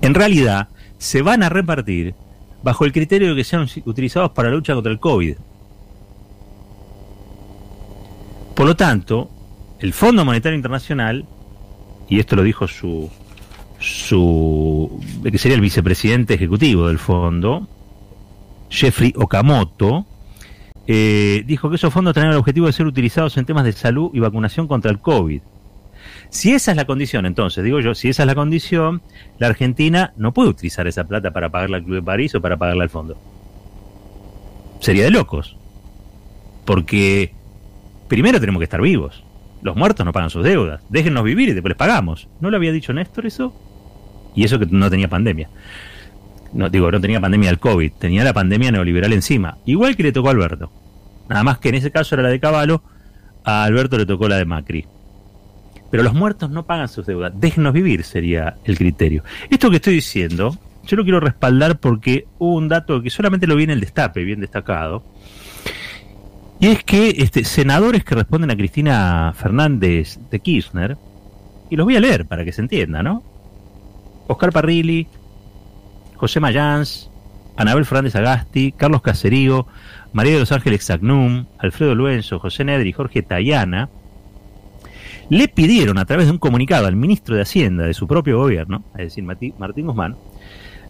en 0.00 0.14
realidad 0.14 0.68
se 1.02 1.20
van 1.20 1.42
a 1.42 1.48
repartir 1.48 2.14
bajo 2.62 2.84
el 2.84 2.92
criterio 2.92 3.30
de 3.30 3.36
que 3.36 3.44
sean 3.44 3.66
utilizados 3.84 4.30
para 4.30 4.48
la 4.48 4.54
lucha 4.54 4.72
contra 4.72 4.92
el 4.92 5.00
COVID. 5.00 5.36
Por 8.54 8.66
lo 8.66 8.76
tanto, 8.76 9.28
el 9.80 9.92
Fondo 9.92 10.24
Monetario 10.24 10.56
Internacional, 10.56 11.26
y 12.08 12.20
esto 12.20 12.36
lo 12.36 12.44
dijo 12.44 12.68
su 12.68 13.10
su 13.80 15.00
que 15.24 15.38
sería 15.38 15.56
el 15.56 15.60
vicepresidente 15.60 16.34
ejecutivo 16.34 16.86
del 16.86 17.00
fondo, 17.00 17.66
Jeffrey 18.70 19.12
Okamoto, 19.16 20.06
eh, 20.86 21.42
dijo 21.44 21.68
que 21.68 21.76
esos 21.76 21.92
fondos 21.92 22.14
tenían 22.14 22.30
el 22.30 22.38
objetivo 22.38 22.66
de 22.66 22.72
ser 22.72 22.86
utilizados 22.86 23.36
en 23.38 23.44
temas 23.44 23.64
de 23.64 23.72
salud 23.72 24.10
y 24.14 24.20
vacunación 24.20 24.68
contra 24.68 24.92
el 24.92 25.00
COVID. 25.00 25.42
Si 26.32 26.54
esa 26.54 26.70
es 26.70 26.78
la 26.78 26.86
condición, 26.86 27.26
entonces, 27.26 27.62
digo 27.62 27.80
yo, 27.80 27.94
si 27.94 28.08
esa 28.08 28.22
es 28.22 28.26
la 28.26 28.34
condición, 28.34 29.02
la 29.38 29.48
Argentina 29.48 30.14
no 30.16 30.32
puede 30.32 30.48
utilizar 30.48 30.86
esa 30.86 31.04
plata 31.04 31.30
para 31.30 31.50
pagarle 31.50 31.76
al 31.76 31.84
Club 31.84 31.96
de 31.96 32.02
París 32.02 32.34
o 32.34 32.40
para 32.40 32.56
pagarle 32.56 32.84
al 32.84 32.88
fondo. 32.88 33.18
Sería 34.80 35.04
de 35.04 35.10
locos. 35.10 35.58
Porque 36.64 37.34
primero 38.08 38.40
tenemos 38.40 38.60
que 38.60 38.64
estar 38.64 38.80
vivos. 38.80 39.22
Los 39.60 39.76
muertos 39.76 40.06
no 40.06 40.14
pagan 40.14 40.30
sus 40.30 40.42
deudas. 40.42 40.80
Déjennos 40.88 41.22
vivir 41.22 41.50
y 41.50 41.52
después 41.52 41.72
les 41.72 41.76
pagamos. 41.76 42.28
¿No 42.40 42.50
lo 42.50 42.56
había 42.56 42.72
dicho 42.72 42.94
Néstor 42.94 43.26
eso? 43.26 43.54
Y 44.34 44.44
eso 44.44 44.58
que 44.58 44.64
no 44.64 44.88
tenía 44.88 45.08
pandemia. 45.08 45.50
No, 46.54 46.70
digo, 46.70 46.90
no 46.90 46.98
tenía 46.98 47.20
pandemia 47.20 47.50
del 47.50 47.58
COVID, 47.58 47.92
tenía 47.98 48.24
la 48.24 48.32
pandemia 48.32 48.72
neoliberal 48.72 49.12
encima. 49.12 49.58
Igual 49.66 49.96
que 49.96 50.04
le 50.04 50.12
tocó 50.12 50.28
a 50.28 50.30
Alberto. 50.30 50.72
Nada 51.28 51.44
más 51.44 51.58
que 51.58 51.68
en 51.68 51.74
ese 51.74 51.90
caso 51.90 52.14
era 52.14 52.22
la 52.22 52.30
de 52.30 52.40
Caballo, 52.40 52.82
a 53.44 53.64
Alberto 53.64 53.98
le 53.98 54.06
tocó 54.06 54.28
la 54.28 54.36
de 54.36 54.46
Macri. 54.46 54.86
Pero 55.92 56.02
los 56.04 56.14
muertos 56.14 56.48
no 56.48 56.64
pagan 56.64 56.88
sus 56.88 57.04
deudas. 57.04 57.34
Déjenos 57.36 57.74
vivir, 57.74 58.02
sería 58.02 58.56
el 58.64 58.78
criterio. 58.78 59.24
Esto 59.50 59.68
que 59.68 59.76
estoy 59.76 59.92
diciendo, 59.92 60.56
yo 60.86 60.96
lo 60.96 61.02
quiero 61.02 61.20
respaldar 61.20 61.78
porque 61.78 62.26
hubo 62.38 62.54
un 62.54 62.66
dato 62.68 63.02
que 63.02 63.10
solamente 63.10 63.46
lo 63.46 63.56
vi 63.56 63.64
en 63.64 63.70
el 63.72 63.80
destape, 63.80 64.24
bien 64.24 64.40
destacado. 64.40 65.04
Y 66.58 66.68
es 66.68 66.82
que 66.82 67.10
este, 67.18 67.44
senadores 67.44 68.04
que 68.04 68.14
responden 68.14 68.50
a 68.50 68.56
Cristina 68.56 69.34
Fernández 69.36 70.18
de 70.30 70.40
Kirchner, 70.40 70.96
y 71.68 71.76
los 71.76 71.84
voy 71.84 71.96
a 71.96 72.00
leer 72.00 72.24
para 72.24 72.42
que 72.42 72.52
se 72.52 72.62
entienda, 72.62 73.02
¿no? 73.02 73.22
Oscar 74.28 74.50
Parrilli, 74.50 75.06
José 76.16 76.40
Mayans, 76.40 77.10
Anabel 77.58 77.84
Fernández 77.84 78.16
Agasti, 78.16 78.72
Carlos 78.72 79.02
Caserigo, 79.02 79.66
María 80.14 80.32
de 80.32 80.40
los 80.40 80.52
Ángeles 80.52 80.86
Zagnum, 80.86 81.44
Alfredo 81.58 81.94
Luenzo, 81.94 82.38
José 82.38 82.64
Nedri 82.64 82.94
Jorge 82.94 83.20
Tayana, 83.20 83.90
le 85.28 85.48
pidieron 85.48 85.98
a 85.98 86.04
través 86.04 86.26
de 86.26 86.32
un 86.32 86.38
comunicado 86.38 86.86
al 86.86 86.96
ministro 86.96 87.36
de 87.36 87.42
Hacienda 87.42 87.84
de 87.84 87.94
su 87.94 88.06
propio 88.06 88.38
gobierno, 88.38 88.84
es 88.96 89.06
decir, 89.06 89.24
Martín 89.24 89.86
Guzmán, 89.86 90.16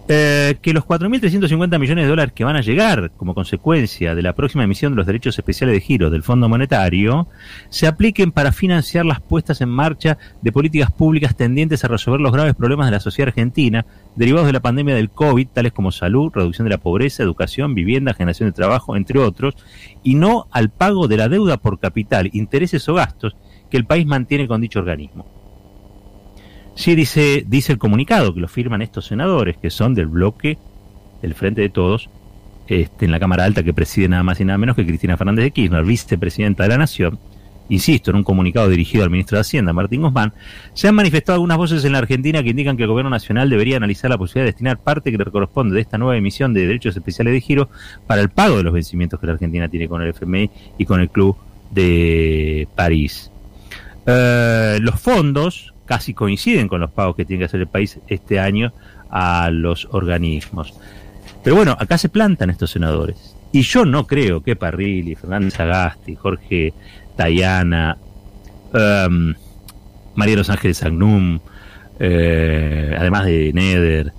eh, 0.09 0.57
que 0.61 0.73
los 0.73 0.85
4.350 0.85 1.79
millones 1.79 2.05
de 2.05 2.11
dólares 2.11 2.33
que 2.35 2.43
van 2.43 2.57
a 2.57 2.61
llegar 2.61 3.13
como 3.17 3.37
consecuencia 3.37 4.17
de 4.17 4.23
la 4.23 4.33
próxima 4.33 4.65
emisión 4.65 4.93
de 4.93 4.97
los 4.97 5.07
derechos 5.07 5.39
especiales 5.39 5.77
de 5.77 5.81
giro 5.81 6.11
del 6.11 6.25
Fondo 6.25 6.49
Monetario 6.49 7.29
se 7.69 7.87
apliquen 7.87 8.33
para 8.33 8.51
financiar 8.51 9.07
las 9.07 9.21
puestas 9.21 9.61
en 9.61 9.69
marcha 9.69 10.19
de 10.41 10.51
políticas 10.51 10.91
públicas 10.91 11.37
tendientes 11.37 11.85
a 11.85 11.89
resolver 11.89 12.21
los 12.21 12.33
graves 12.33 12.57
problemas 12.57 12.89
de 12.89 12.93
la 12.93 13.01
sociedad 13.01 13.29
argentina 13.29 13.87
derivados 14.17 14.49
de 14.49 14.55
la 14.55 14.61
pandemia 14.61 14.97
del 14.97 15.09
COVID, 15.09 15.47
tales 15.47 15.73
como 15.73 15.93
salud, 15.93 16.33
reducción 16.35 16.67
de 16.67 16.75
la 16.75 16.79
pobreza, 16.79 17.23
educación, 17.23 17.73
vivienda, 17.73 18.13
generación 18.13 18.49
de 18.49 18.55
trabajo, 18.55 18.97
entre 18.97 19.21
otros, 19.21 19.55
y 20.03 20.17
no 20.17 20.49
al 20.51 20.71
pago 20.71 21.07
de 21.07 21.17
la 21.17 21.29
deuda 21.29 21.59
por 21.59 21.79
capital, 21.79 22.29
intereses 22.33 22.89
o 22.89 22.95
gastos 22.95 23.37
que 23.73 23.79
el 23.79 23.87
país 23.87 24.05
mantiene 24.05 24.47
con 24.47 24.61
dicho 24.61 24.81
organismo. 24.81 25.25
Sí, 26.75 26.95
dice, 26.95 27.43
dice 27.47 27.73
el 27.73 27.79
comunicado 27.79 28.35
que 28.35 28.41
lo 28.41 28.47
firman 28.47 28.83
estos 28.83 29.07
senadores, 29.07 29.57
que 29.57 29.71
son 29.71 29.95
del 29.95 30.09
bloque 30.09 30.59
del 31.23 31.35
Frente 31.35 31.63
de 31.63 31.71
Todos, 31.71 32.11
este, 32.69 33.07
en 33.07 33.11
la 33.11 33.19
Cámara 33.19 33.45
Alta 33.45 33.63
que 33.63 33.73
preside 33.73 34.09
nada 34.09 34.23
más 34.25 34.39
y 34.41 34.45
nada 34.45 34.59
menos 34.59 34.77
que 34.77 34.85
Cristina 34.85 35.17
Fernández 35.17 35.45
de 35.45 35.51
Kirchner, 35.53 35.85
vicepresidenta 35.85 36.65
de 36.65 36.69
la 36.69 36.77
Nación, 36.77 37.19
insisto, 37.71 38.11
en 38.11 38.19
un 38.19 38.25
comunicado 38.25 38.69
dirigido 38.69 39.05
al 39.05 39.11
ministro 39.11 39.37
de 39.37 39.41
Hacienda, 39.41 39.73
Martín 39.73 40.03
Guzmán, 40.03 40.35
se 40.75 40.87
han 40.87 40.95
manifestado 40.95 41.37
algunas 41.37 41.57
voces 41.57 41.83
en 41.87 41.93
la 41.93 41.99
Argentina 41.99 42.43
que 42.43 42.51
indican 42.51 42.77
que 42.77 42.83
el 42.83 42.91
gobierno 42.91 43.09
nacional 43.09 43.49
debería 43.49 43.79
analizar 43.79 44.11
la 44.11 44.19
posibilidad 44.19 44.45
de 44.45 44.53
destinar 44.53 44.77
parte 44.81 45.11
que 45.11 45.17
le 45.17 45.25
corresponde 45.25 45.77
de 45.77 45.81
esta 45.81 45.97
nueva 45.97 46.19
emisión 46.19 46.53
de 46.53 46.67
derechos 46.67 46.95
especiales 46.95 47.33
de 47.33 47.41
giro 47.41 47.71
para 48.07 48.21
el 48.21 48.29
pago 48.29 48.59
de 48.59 48.65
los 48.65 48.75
vencimientos 48.75 49.19
que 49.19 49.27
la 49.27 49.33
Argentina 49.33 49.67
tiene 49.67 49.89
con 49.89 50.03
el 50.03 50.09
FMI 50.09 50.51
y 50.77 50.85
con 50.85 51.01
el 51.01 51.09
Club 51.09 51.37
de 51.71 52.69
París. 52.75 53.33
Eh, 54.07 54.79
los 54.81 55.01
fondos 55.01 55.75
casi 55.87 56.15
coinciden 56.15 56.69
con 56.69 56.81
los 56.81 56.91
pagos 56.91 57.17
que 57.17 57.25
tiene 57.25 57.41
que 57.41 57.45
hacer 57.47 57.61
el 57.61 57.69
país 57.69 57.99
este 58.09 58.41
año 58.41 58.73
a 59.11 59.51
los 59.51 59.89
organismos. 59.91 60.75
Pero 61.45 61.57
bueno, 61.57 61.77
acá 61.79 61.99
se 61.99 62.09
plantan 62.09 62.51
estos 62.51 62.71
senadores. 62.71 63.37
Y 63.53 63.63
yo 63.63 63.85
no 63.85 64.07
creo 64.07 64.43
que 64.43 64.57
Parrilli, 64.57 65.15
Fernández 65.15 65.61
Agasti, 65.61 66.15
Jorge 66.15 66.73
Tayana, 67.17 67.99
um, 68.73 69.35
María 70.15 70.37
Los 70.37 70.49
Ángeles 70.49 70.83
Agnum, 70.83 71.41
eh, 71.99 72.97
además 72.99 73.27
de 73.27 73.53
Neder, 73.53 74.13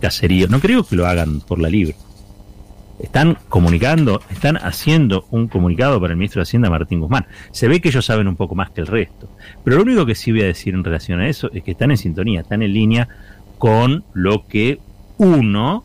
Caserío, 0.00 0.48
no 0.48 0.60
creo 0.60 0.84
que 0.84 0.96
lo 0.96 1.06
hagan 1.06 1.40
por 1.40 1.58
la 1.58 1.70
libre 1.70 1.96
están 2.98 3.38
comunicando, 3.48 4.22
están 4.30 4.56
haciendo 4.56 5.26
un 5.30 5.48
comunicado 5.48 6.00
para 6.00 6.12
el 6.12 6.16
ministro 6.16 6.40
de 6.40 6.44
Hacienda 6.44 6.70
Martín 6.70 7.00
Guzmán. 7.00 7.26
Se 7.50 7.68
ve 7.68 7.80
que 7.80 7.88
ellos 7.88 8.04
saben 8.04 8.28
un 8.28 8.36
poco 8.36 8.54
más 8.54 8.70
que 8.70 8.80
el 8.80 8.86
resto. 8.86 9.28
Pero 9.64 9.76
lo 9.76 9.82
único 9.82 10.06
que 10.06 10.14
sí 10.14 10.32
voy 10.32 10.42
a 10.42 10.46
decir 10.46 10.74
en 10.74 10.84
relación 10.84 11.20
a 11.20 11.28
eso 11.28 11.50
es 11.52 11.62
que 11.62 11.72
están 11.72 11.90
en 11.90 11.98
sintonía, 11.98 12.40
están 12.40 12.62
en 12.62 12.72
línea 12.72 13.08
con 13.58 14.04
lo 14.14 14.46
que 14.46 14.80
uno 15.18 15.84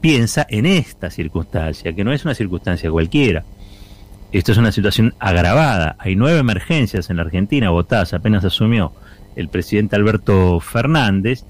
piensa 0.00 0.46
en 0.48 0.66
esta 0.66 1.10
circunstancia, 1.10 1.92
que 1.92 2.04
no 2.04 2.12
es 2.12 2.24
una 2.24 2.34
circunstancia 2.34 2.90
cualquiera. 2.90 3.44
Esto 4.30 4.52
es 4.52 4.58
una 4.58 4.72
situación 4.72 5.14
agravada. 5.18 5.96
Hay 5.98 6.14
nueve 6.14 6.38
emergencias 6.38 7.10
en 7.10 7.16
la 7.16 7.22
Argentina 7.22 7.70
votadas, 7.70 8.12
apenas 8.14 8.44
asumió 8.44 8.92
el 9.36 9.48
presidente 9.48 9.96
Alberto 9.96 10.60
Fernández. 10.60 11.44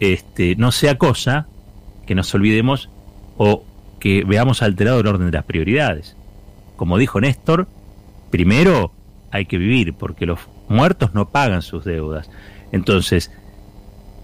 Este, 0.00 0.56
no 0.56 0.72
sea 0.72 0.96
cosa 0.96 1.46
que 2.06 2.14
nos 2.14 2.34
olvidemos 2.34 2.88
o 3.36 3.64
que 4.04 4.22
veamos 4.22 4.60
alterado 4.60 5.00
el 5.00 5.06
orden 5.06 5.30
de 5.30 5.32
las 5.32 5.46
prioridades. 5.46 6.14
Como 6.76 6.98
dijo 6.98 7.22
Néstor, 7.22 7.66
primero 8.30 8.92
hay 9.30 9.46
que 9.46 9.56
vivir, 9.56 9.94
porque 9.94 10.26
los 10.26 10.40
muertos 10.68 11.14
no 11.14 11.30
pagan 11.30 11.62
sus 11.62 11.86
deudas. 11.86 12.28
Entonces, 12.70 13.30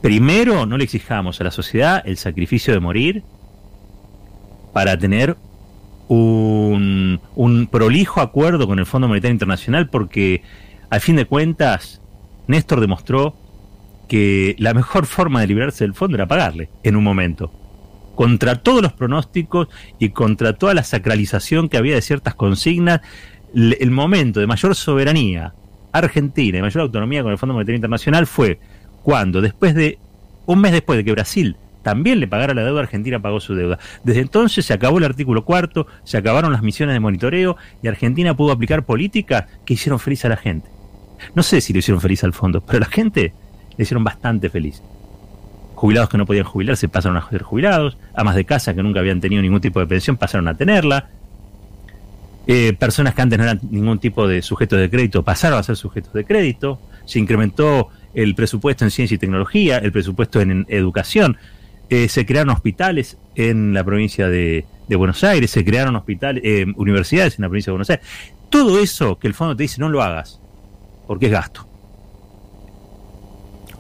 primero 0.03 0.67
no 0.67 0.77
le 0.77 0.85
exijamos 0.85 1.41
a 1.41 1.45
la 1.45 1.51
sociedad 1.51 2.03
el 2.05 2.19
sacrificio 2.19 2.75
de 2.75 2.81
morir 2.81 3.23
para 4.75 4.99
tener 4.99 5.39
un, 6.09 7.19
un 7.35 7.67
prolijo 7.67 8.21
acuerdo 8.21 8.67
con 8.67 8.81
el 8.81 8.85
Fondo 8.85 9.09
Monetario 9.09 9.33
Internacional, 9.33 9.89
porque 9.89 10.43
al 10.91 11.01
fin 11.01 11.17
de 11.17 11.25
cuentas, 11.25 12.03
Néstor 12.49 12.81
demostró 12.81 13.35
que 14.09 14.57
la 14.59 14.75
mejor 14.75 15.07
forma 15.07 15.41
de 15.41 15.47
librarse 15.47 15.85
del 15.85 15.95
fondo 15.95 16.19
era 16.19 16.29
pagarle 16.29 16.69
en 16.83 16.97
un 16.97 17.05
momento 17.05 17.51
contra 18.21 18.57
todos 18.57 18.83
los 18.83 18.93
pronósticos 18.93 19.69
y 19.99 20.11
contra 20.11 20.53
toda 20.53 20.75
la 20.75 20.85
sacralización 20.85 21.71
que 21.71 21.79
había 21.79 21.95
de 21.95 22.03
ciertas 22.03 22.35
consignas, 22.35 23.01
el 23.55 23.91
momento 23.91 24.41
de 24.41 24.47
mayor 24.47 24.75
soberanía 24.75 25.55
argentina 25.91 26.59
y 26.59 26.61
mayor 26.61 26.83
autonomía 26.83 27.23
con 27.23 27.33
el 27.33 27.39
Fondo 27.39 27.55
Monetario 27.55 27.77
Internacional 27.77 28.27
fue 28.27 28.61
cuando, 29.03 29.41
después 29.41 29.75
de 29.75 29.99
un 30.45 30.61
mes 30.61 30.73
después 30.73 30.99
de 30.99 31.05
que 31.07 31.13
Brasil 31.13 31.57
también 31.83 32.21
le 32.21 32.29
pagara 32.29 32.53
la 32.53 32.63
deuda, 32.63 32.81
Argentina 32.81 33.23
pagó 33.23 33.41
su 33.41 33.55
deuda. 33.55 33.79
Desde 34.05 34.21
entonces 34.21 34.67
se 34.67 34.75
acabó 34.75 34.99
el 34.99 35.05
artículo 35.05 35.47
cuarto, 35.47 35.87
se 36.05 36.19
acabaron 36.19 36.53
las 36.53 36.63
misiones 36.63 36.93
de 36.93 37.01
monitoreo 37.01 37.57
y 37.83 37.89
Argentina 37.89 38.37
pudo 38.37 38.53
aplicar 38.53 38.85
políticas 38.85 39.47
que 39.65 39.73
hicieron 39.73 39.99
feliz 39.99 40.27
a 40.27 40.29
la 40.29 40.37
gente. 40.37 40.69
No 41.35 41.43
sé 41.43 41.63
si 41.63 41.73
le 41.73 41.79
hicieron 41.79 42.03
feliz 42.03 42.23
al 42.23 42.35
fondo, 42.35 42.61
pero 42.61 42.77
a 42.77 42.81
la 42.81 42.93
gente 42.93 43.33
le 43.79 43.83
hicieron 43.83 44.05
bastante 44.05 44.51
feliz 44.51 44.83
jubilados 45.81 46.11
que 46.11 46.19
no 46.19 46.27
podían 46.27 46.45
jubilarse 46.45 46.89
pasaron 46.89 47.17
a 47.17 47.27
ser 47.31 47.43
jubilados, 47.43 47.97
amas 48.13 48.35
de 48.35 48.45
casa 48.45 48.75
que 48.75 48.83
nunca 48.83 49.01
habían 49.01 49.19
tenido 49.19 49.41
ningún 49.41 49.63
tipo 49.63 49.81
de 49.81 49.87
pensión 49.87 50.19
pasaron 50.19 50.47
a 50.47 50.55
tenerla, 50.55 51.09
eh, 52.47 52.75
personas 52.79 53.15
que 53.15 53.23
antes 53.23 53.39
no 53.39 53.45
eran 53.45 53.61
ningún 53.71 53.99
tipo 53.99 54.29
de 54.29 54.43
sujeto 54.43 54.77
de 54.77 54.91
crédito 54.91 55.23
pasaron 55.23 55.59
a 55.59 55.63
ser 55.63 55.77
sujetos 55.77 56.13
de 56.13 56.27
crédito, 56.27 56.83
se 57.07 57.19
incrementó 57.19 57.89
el 58.13 58.35
presupuesto 58.35 58.85
en 58.85 58.91
ciencia 58.91 59.15
y 59.15 59.19
tecnología, 59.19 59.79
el 59.79 59.91
presupuesto 59.91 60.43
en, 60.43 60.67
educación, 60.69 61.39
eh, 61.89 62.11
se 62.11 62.27
crearon 62.27 62.51
hospitales 62.51 63.17
en 63.35 63.73
la 63.73 63.83
provincia 63.83 64.29
de, 64.29 64.67
Buenos 64.87 65.25
Aires, 65.25 65.51
se 65.51 65.65
crearon 65.65 65.97
hospitales, 65.97 66.43
eh, 66.45 66.67
universidades 66.77 67.39
en 67.39 67.43
la 67.43 67.49
provincia 67.49 67.71
de 67.71 67.73
Buenos 67.73 67.89
Aires. 67.89 68.05
Todo 68.51 68.81
eso 68.81 69.19
que 69.19 69.29
el 69.29 69.35
fondo 69.35 69.57
te 69.57 69.63
dice 69.63 69.81
no 69.81 69.89
lo 69.89 70.03
hagas, 70.03 70.41
porque 71.07 71.27
es 71.27 71.33
gasto. 71.33 71.67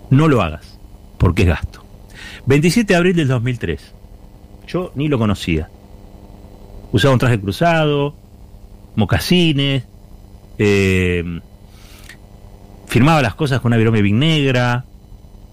No 0.08 0.28
lo 0.28 0.40
hagas, 0.40 0.78
porque 1.18 1.42
es 1.42 1.48
gasto. 1.48 1.89
27 2.46 2.92
de 2.92 2.96
abril 2.96 3.16
del 3.16 3.28
2003. 3.28 3.94
Yo 4.66 4.92
ni 4.94 5.08
lo 5.08 5.18
conocía. 5.18 5.68
Usaba 6.92 7.14
un 7.14 7.20
traje 7.20 7.40
cruzado, 7.40 8.14
mocasines, 8.96 9.84
eh, 10.58 11.40
firmaba 12.86 13.22
las 13.22 13.34
cosas 13.34 13.60
con 13.60 13.70
una 13.70 13.76
virome 13.76 14.02
negra, 14.02 14.84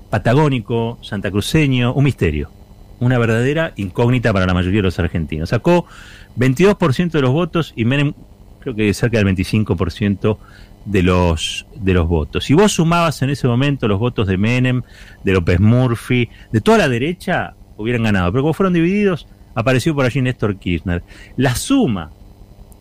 patagónico, 0.09 0.97
santacruceño, 1.01 1.93
un 1.93 2.03
misterio. 2.03 2.51
Una 2.99 3.19
verdadera 3.19 3.73
incógnita 3.75 4.33
para 4.33 4.47
la 4.47 4.55
mayoría 4.55 4.79
de 4.79 4.83
los 4.83 4.99
argentinos. 4.99 5.49
Sacó 5.49 5.85
22% 6.37 7.11
de 7.11 7.21
los 7.21 7.31
votos 7.31 7.73
y 7.75 7.85
Menem 7.85 8.13
creo 8.59 8.75
que 8.75 8.93
cerca 8.93 9.17
del 9.17 9.27
25% 9.27 10.37
de 10.87 11.03
los, 11.03 11.65
de 11.75 11.93
los 11.93 12.07
votos. 12.07 12.45
Si 12.45 12.53
vos 12.53 12.71
sumabas 12.71 13.21
en 13.21 13.29
ese 13.29 13.47
momento 13.47 13.87
los 13.87 13.99
votos 13.99 14.27
de 14.27 14.37
Menem, 14.37 14.83
de 15.23 15.33
López 15.33 15.59
Murphy, 15.59 16.29
de 16.51 16.61
toda 16.61 16.77
la 16.77 16.89
derecha, 16.89 17.55
hubieran 17.75 18.03
ganado. 18.03 18.31
Pero 18.31 18.43
como 18.43 18.53
fueron 18.53 18.73
divididos, 18.73 19.27
apareció 19.53 19.93
por 19.93 20.05
allí 20.05 20.21
Néstor 20.21 20.57
Kirchner. 20.57 21.03
La 21.35 21.55
suma, 21.55 22.11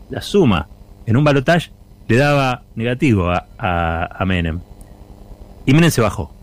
la 0.09 0.21
suma 0.21 0.69
en 1.05 1.17
un 1.17 1.23
balotaje 1.23 1.71
le 2.07 2.15
daba 2.15 2.63
negativo 2.75 3.29
a, 3.29 3.45
a, 3.57 4.25
Menem. 4.25 4.61
Y 5.65 5.73
Menem 5.73 5.91
se 5.91 5.99
bajó. 5.99 6.33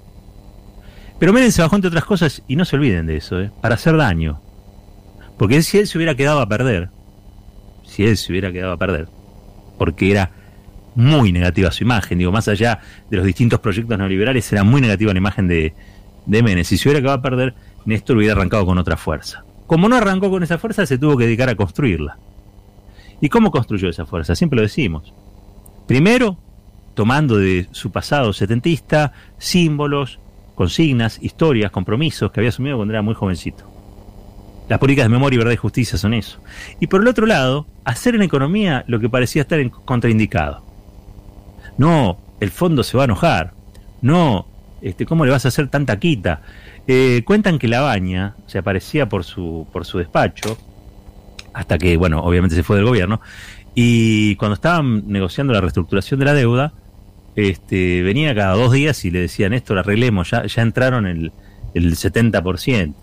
Pero 1.18 1.32
Menem 1.32 1.50
se 1.50 1.62
bajó 1.62 1.76
entre 1.76 1.88
otras 1.88 2.04
cosas, 2.04 2.42
y 2.46 2.56
no 2.56 2.66
se 2.66 2.76
olviden 2.76 3.06
de 3.06 3.16
eso, 3.16 3.40
¿eh? 3.40 3.50
para 3.62 3.76
hacer 3.76 3.96
daño. 3.96 4.40
Porque 5.38 5.62
si 5.62 5.78
él 5.78 5.86
se 5.86 5.96
hubiera 5.96 6.14
quedado 6.14 6.40
a 6.40 6.48
perder, 6.48 6.90
si 7.86 8.04
él 8.04 8.18
se 8.18 8.30
hubiera 8.30 8.52
quedado 8.52 8.72
a 8.72 8.76
perder, 8.76 9.08
porque 9.78 10.10
era 10.10 10.30
muy 10.94 11.32
negativa 11.32 11.70
su 11.70 11.84
imagen. 11.84 12.18
Digo, 12.18 12.32
más 12.32 12.48
allá 12.48 12.80
de 13.10 13.16
los 13.16 13.26
distintos 13.26 13.60
proyectos 13.60 13.98
neoliberales, 13.98 14.52
era 14.52 14.64
muy 14.64 14.80
negativa 14.80 15.12
la 15.12 15.18
imagen 15.18 15.48
de, 15.48 15.74
de 16.26 16.42
Menem. 16.42 16.64
Si 16.64 16.78
se 16.78 16.88
hubiera 16.88 17.00
acabado 17.00 17.18
a 17.18 17.22
perder, 17.22 17.54
Néstor 17.84 18.16
hubiera 18.16 18.34
arrancado 18.34 18.64
con 18.66 18.78
otra 18.78 18.96
fuerza. 18.96 19.44
Como 19.66 19.88
no 19.88 19.96
arrancó 19.96 20.30
con 20.30 20.42
esa 20.42 20.58
fuerza, 20.58 20.86
se 20.86 20.98
tuvo 20.98 21.16
que 21.16 21.24
dedicar 21.24 21.48
a 21.48 21.54
construirla. 21.54 22.18
¿Y 23.20 23.28
cómo 23.28 23.50
construyó 23.50 23.88
esa 23.88 24.06
fuerza? 24.06 24.34
Siempre 24.34 24.56
lo 24.56 24.62
decimos. 24.62 25.12
Primero, 25.86 26.38
tomando 26.94 27.36
de 27.36 27.68
su 27.72 27.90
pasado 27.90 28.32
setentista 28.32 29.12
símbolos, 29.38 30.18
consignas, 30.54 31.18
historias, 31.22 31.70
compromisos 31.70 32.30
que 32.30 32.40
había 32.40 32.50
asumido 32.50 32.76
cuando 32.76 32.92
era 32.92 33.02
muy 33.02 33.14
jovencito. 33.14 33.70
Las 34.68 34.78
políticas 34.78 35.06
de 35.06 35.10
memoria, 35.10 35.38
verdad 35.38 35.52
y 35.52 35.56
justicia 35.56 35.98
son 35.98 36.14
eso. 36.14 36.38
Y 36.80 36.86
por 36.86 37.02
el 37.02 37.08
otro 37.08 37.26
lado, 37.26 37.66
hacer 37.84 38.14
en 38.14 38.22
economía 38.22 38.84
lo 38.86 38.98
que 38.98 39.10
parecía 39.10 39.42
estar 39.42 39.70
contraindicado 39.70 40.63
no, 41.78 42.18
el 42.40 42.50
fondo 42.50 42.82
se 42.82 42.96
va 42.96 43.04
a 43.04 43.06
enojar, 43.06 43.52
no, 44.02 44.46
este, 44.82 45.06
¿cómo 45.06 45.24
le 45.24 45.30
vas 45.30 45.44
a 45.46 45.48
hacer 45.48 45.68
tanta 45.68 45.98
quita? 45.98 46.42
Eh, 46.86 47.22
cuentan 47.24 47.58
que 47.58 47.68
la 47.68 47.80
baña 47.80 48.36
se 48.46 48.58
aparecía 48.58 49.08
por 49.08 49.24
su, 49.24 49.66
por 49.72 49.86
su 49.86 49.98
despacho 49.98 50.58
hasta 51.54 51.78
que, 51.78 51.96
bueno, 51.96 52.20
obviamente 52.20 52.54
se 52.54 52.62
fue 52.62 52.76
del 52.76 52.84
gobierno. 52.84 53.20
Y 53.74 54.36
cuando 54.36 54.54
estaban 54.54 55.04
negociando 55.06 55.52
la 55.52 55.60
reestructuración 55.60 56.20
de 56.20 56.26
la 56.26 56.34
deuda, 56.34 56.74
este, 57.34 58.02
venía 58.02 58.34
cada 58.34 58.54
dos 58.54 58.72
días 58.72 59.04
y 59.04 59.10
le 59.10 59.20
decía, 59.20 59.48
Néstor, 59.48 59.78
arreglemos, 59.78 60.30
ya, 60.30 60.44
ya 60.46 60.62
entraron 60.62 61.06
el, 61.06 61.32
el 61.72 61.96
70%. 61.96 62.94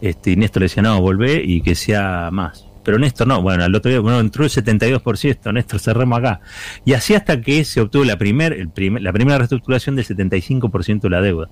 Este, 0.00 0.32
y 0.32 0.36
Néstor 0.36 0.60
le 0.60 0.64
decía, 0.66 0.82
no, 0.82 1.00
volvé 1.00 1.42
y 1.42 1.62
que 1.62 1.74
sea 1.74 2.28
más. 2.32 2.66
Pero 2.84 2.98
Néstor 2.98 3.28
no, 3.28 3.40
bueno, 3.40 3.64
al 3.64 3.74
otro 3.74 3.90
día 3.90 4.00
bueno, 4.00 4.20
entró 4.20 4.44
el 4.44 4.50
72%, 4.50 5.52
Néstor, 5.52 5.80
cerremos 5.80 6.18
acá. 6.18 6.40
Y 6.84 6.94
así 6.94 7.14
hasta 7.14 7.40
que 7.40 7.64
se 7.64 7.80
obtuvo 7.80 8.04
la, 8.04 8.18
primer, 8.18 8.52
el 8.52 8.70
la 9.02 9.12
primera 9.12 9.38
reestructuración 9.38 9.96
del 9.96 10.04
75% 10.04 11.00
de 11.00 11.10
la 11.10 11.20
deuda. 11.20 11.48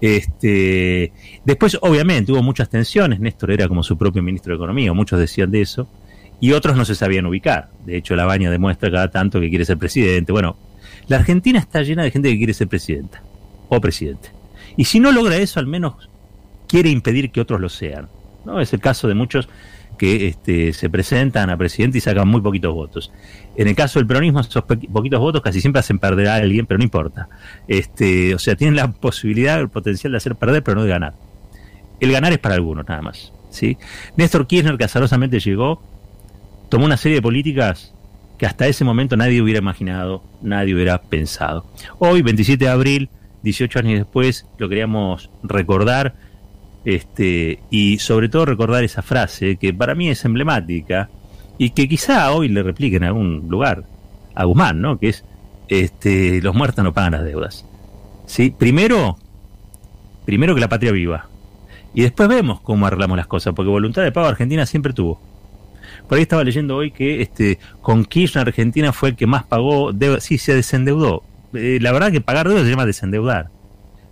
Este, 0.00 1.12
después, 1.44 1.78
obviamente, 1.82 2.32
hubo 2.32 2.42
muchas 2.42 2.68
tensiones, 2.68 3.20
Néstor 3.20 3.50
era 3.50 3.68
como 3.68 3.82
su 3.82 3.98
propio 3.98 4.22
ministro 4.22 4.52
de 4.52 4.56
Economía, 4.56 4.92
muchos 4.92 5.18
decían 5.18 5.50
de 5.50 5.62
eso, 5.62 5.88
y 6.40 6.52
otros 6.52 6.76
no 6.76 6.84
se 6.84 6.94
sabían 6.94 7.26
ubicar. 7.26 7.70
De 7.84 7.96
hecho, 7.96 8.16
la 8.16 8.24
baña 8.24 8.50
demuestra 8.50 8.90
cada 8.90 9.10
tanto 9.10 9.40
que 9.40 9.50
quiere 9.50 9.64
ser 9.64 9.76
presidente. 9.76 10.32
Bueno, 10.32 10.56
la 11.08 11.16
Argentina 11.16 11.58
está 11.58 11.82
llena 11.82 12.02
de 12.02 12.10
gente 12.10 12.30
que 12.30 12.38
quiere 12.38 12.54
ser 12.54 12.68
presidenta 12.68 13.22
o 13.68 13.80
presidente. 13.80 14.30
Y 14.76 14.84
si 14.84 15.00
no 15.00 15.12
logra 15.12 15.36
eso, 15.36 15.60
al 15.60 15.66
menos 15.66 16.08
quiere 16.66 16.88
impedir 16.88 17.30
que 17.30 17.40
otros 17.40 17.60
lo 17.60 17.68
sean. 17.68 18.08
¿no? 18.44 18.60
Es 18.60 18.72
el 18.72 18.80
caso 18.80 19.08
de 19.08 19.14
muchos 19.14 19.48
que 20.00 20.28
este, 20.28 20.72
se 20.72 20.88
presentan 20.88 21.50
a 21.50 21.58
presidente 21.58 21.98
y 21.98 22.00
sacan 22.00 22.26
muy 22.26 22.40
poquitos 22.40 22.72
votos. 22.72 23.12
En 23.54 23.68
el 23.68 23.74
caso 23.74 23.98
del 23.98 24.06
peronismo, 24.06 24.40
esos 24.40 24.64
poquitos 24.64 25.20
votos 25.20 25.42
casi 25.42 25.60
siempre 25.60 25.80
hacen 25.80 25.98
perder 25.98 26.28
a 26.28 26.36
alguien, 26.36 26.64
pero 26.64 26.78
no 26.78 26.84
importa. 26.84 27.28
Este, 27.68 28.34
o 28.34 28.38
sea, 28.38 28.56
tienen 28.56 28.76
la 28.76 28.90
posibilidad, 28.92 29.60
el 29.60 29.68
potencial 29.68 30.12
de 30.12 30.16
hacer 30.16 30.36
perder, 30.36 30.62
pero 30.62 30.76
no 30.76 30.84
de 30.84 30.88
ganar. 30.88 31.12
El 32.00 32.12
ganar 32.12 32.32
es 32.32 32.38
para 32.38 32.54
algunos, 32.54 32.88
nada 32.88 33.02
más. 33.02 33.34
¿sí? 33.50 33.76
Néstor 34.16 34.46
Kirchner, 34.46 34.78
que 34.78 34.84
azarosamente 34.84 35.38
llegó, 35.38 35.82
tomó 36.70 36.86
una 36.86 36.96
serie 36.96 37.16
de 37.16 37.22
políticas 37.22 37.92
que 38.38 38.46
hasta 38.46 38.66
ese 38.66 38.86
momento 38.86 39.18
nadie 39.18 39.42
hubiera 39.42 39.58
imaginado, 39.58 40.24
nadie 40.40 40.74
hubiera 40.74 41.02
pensado. 41.02 41.66
Hoy, 41.98 42.22
27 42.22 42.64
de 42.64 42.70
abril, 42.70 43.10
18 43.42 43.80
años 43.80 43.98
después, 43.98 44.46
lo 44.56 44.66
queríamos 44.70 45.28
recordar 45.42 46.14
este, 46.84 47.60
y 47.70 47.98
sobre 47.98 48.28
todo 48.28 48.46
recordar 48.46 48.84
esa 48.84 49.02
frase 49.02 49.56
que 49.56 49.74
para 49.74 49.94
mí 49.94 50.08
es 50.08 50.24
emblemática 50.24 51.10
y 51.58 51.70
que 51.70 51.88
quizá 51.88 52.32
hoy 52.32 52.48
le 52.48 52.62
repliquen 52.62 53.02
en 53.02 53.08
algún 53.08 53.48
lugar 53.48 53.84
a 54.34 54.44
Guzmán, 54.44 54.80
¿no? 54.80 54.98
Que 54.98 55.10
es, 55.10 55.24
este, 55.68 56.40
los 56.40 56.54
muertos 56.54 56.82
no 56.82 56.94
pagan 56.94 57.12
las 57.12 57.24
deudas. 57.24 57.66
¿Sí? 58.26 58.54
Primero, 58.56 59.18
primero 60.24 60.54
que 60.54 60.60
la 60.60 60.68
patria 60.68 60.92
viva. 60.92 61.28
Y 61.92 62.02
después 62.02 62.28
vemos 62.28 62.60
cómo 62.60 62.86
arreglamos 62.86 63.16
las 63.16 63.26
cosas, 63.26 63.52
porque 63.54 63.68
voluntad 63.68 64.02
de 64.02 64.12
pago 64.12 64.28
Argentina 64.28 64.64
siempre 64.64 64.92
tuvo. 64.92 65.20
Por 66.08 66.16
ahí 66.16 66.22
estaba 66.22 66.44
leyendo 66.44 66.76
hoy 66.76 66.92
que 66.92 67.20
este, 67.20 67.58
con 67.82 68.04
Kirchner 68.04 68.46
Argentina 68.46 68.92
fue 68.92 69.10
el 69.10 69.16
que 69.16 69.26
más 69.26 69.44
pagó 69.44 69.92
deudas. 69.92 70.24
Sí, 70.24 70.38
se 70.38 70.54
desendeudó. 70.54 71.24
Eh, 71.52 71.78
la 71.80 71.92
verdad 71.92 72.12
que 72.12 72.20
pagar 72.20 72.48
deudas 72.48 72.64
se 72.64 72.70
llama 72.70 72.86
desendeudar 72.86 73.50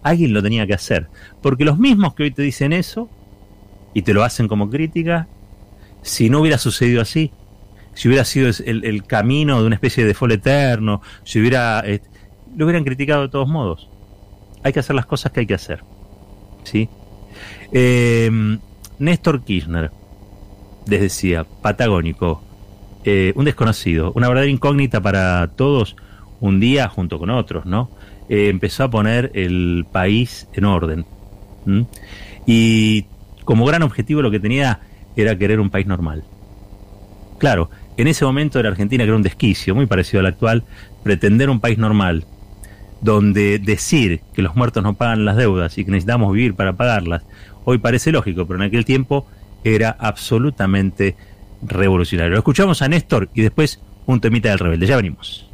alguien 0.03 0.33
lo 0.33 0.43
tenía 0.43 0.67
que 0.67 0.75
hacer. 0.75 1.09
Porque 1.43 1.65
los 1.65 1.79
mismos 1.79 2.15
que 2.15 2.25
hoy 2.25 2.31
te 2.31 2.43
dicen 2.43 2.73
eso 2.73 3.09
y 3.95 4.03
te 4.03 4.15
lo 4.15 4.25
hacen 4.25 4.49
como 4.49 4.71
crítica, 4.71 5.29
si 6.03 6.31
no 6.31 6.41
hubiera 6.41 6.59
sucedido 6.59 7.01
así, 7.01 7.33
si 7.95 8.09
hubiera 8.09 8.25
sido 8.25 8.51
el, 8.65 9.05
camino 9.05 9.61
de 9.61 9.67
una 9.67 9.75
especie 9.75 10.05
de 10.05 10.09
default 10.09 10.35
eterno, 10.35 11.03
si 11.25 11.41
hubiera, 11.41 11.83
lo 12.57 12.65
hubieran 12.65 12.85
criticado 12.85 13.23
de 13.23 13.29
todos 13.29 13.49
modos. 13.49 13.89
Hay 14.63 14.73
que 14.73 14.81
hacer 14.81 14.95
las 14.95 15.07
cosas 15.07 15.33
que 15.33 15.41
hay 15.41 15.47
que 15.47 15.55
hacer. 15.55 15.83
¿Sí? 16.65 16.89
Eh, 17.73 18.31
Néstor 18.99 19.43
Kirchner, 19.43 19.91
les 20.87 21.01
decía, 21.01 21.45
patagónico, 21.63 22.43
eh, 23.05 23.33
un 23.37 23.45
desconocido, 23.45 24.13
una 24.15 24.29
verdadera 24.29 24.51
incógnita 24.51 25.01
para 25.01 25.49
todos, 25.49 25.97
un 26.41 26.61
día 26.61 26.89
junto 26.89 27.19
con 27.19 27.31
otros, 27.31 27.67
¿no? 27.67 27.91
Eh, 28.29 28.49
empezó 28.49 28.85
a 28.85 28.91
poner 28.91 29.31
el 29.35 29.87
país 29.91 30.49
en 30.53 30.65
orden. 30.65 31.07
Y 32.47 33.07
como 33.45 33.65
gran 33.67 33.83
objetivo 33.83 34.23
lo 34.23 34.31
que 34.31 34.41
tenía 34.41 34.81
era 35.17 35.37
querer 35.37 35.61
un 35.61 35.71
país 35.71 35.87
normal. 35.87 36.25
Claro, 37.39 37.71
en 37.97 38.09
ese 38.09 38.25
momento 38.25 38.59
era 38.59 38.69
Argentina 38.69 39.05
que 39.05 39.09
era 39.09 39.17
un 39.17 39.23
desquicio, 39.23 39.75
muy 39.75 39.87
parecido 39.87 40.21
al 40.21 40.27
actual, 40.27 40.65
pretender 41.03 41.51
un 41.51 41.61
país 41.61 41.79
normal, 41.79 42.25
donde 43.01 43.59
decir 43.59 44.21
que 44.35 44.43
los 44.43 44.57
muertos 44.57 44.83
no 44.83 44.95
pagan 44.95 45.25
las 45.25 45.37
deudas 45.37 45.77
y 45.79 45.85
que 45.85 45.91
necesitamos 45.91 46.33
vivir 46.33 46.55
para 46.55 46.75
pagarlas, 46.75 47.25
hoy 47.65 47.79
parece 47.79 48.13
lógico, 48.13 48.47
pero 48.47 48.61
en 48.61 48.69
aquel 48.69 48.85
tiempo 48.85 49.27
era 49.65 49.97
absolutamente 49.99 51.17
revolucionario. 51.63 52.33
Lo 52.33 52.39
escuchamos 52.39 52.83
a 52.83 52.89
Néstor 52.89 53.29
y 53.35 53.43
después 53.43 53.81
un 54.07 54.21
temita 54.21 54.49
del 54.49 54.59
rebelde. 54.59 54.87
Ya 54.87 54.97
venimos. 54.97 55.49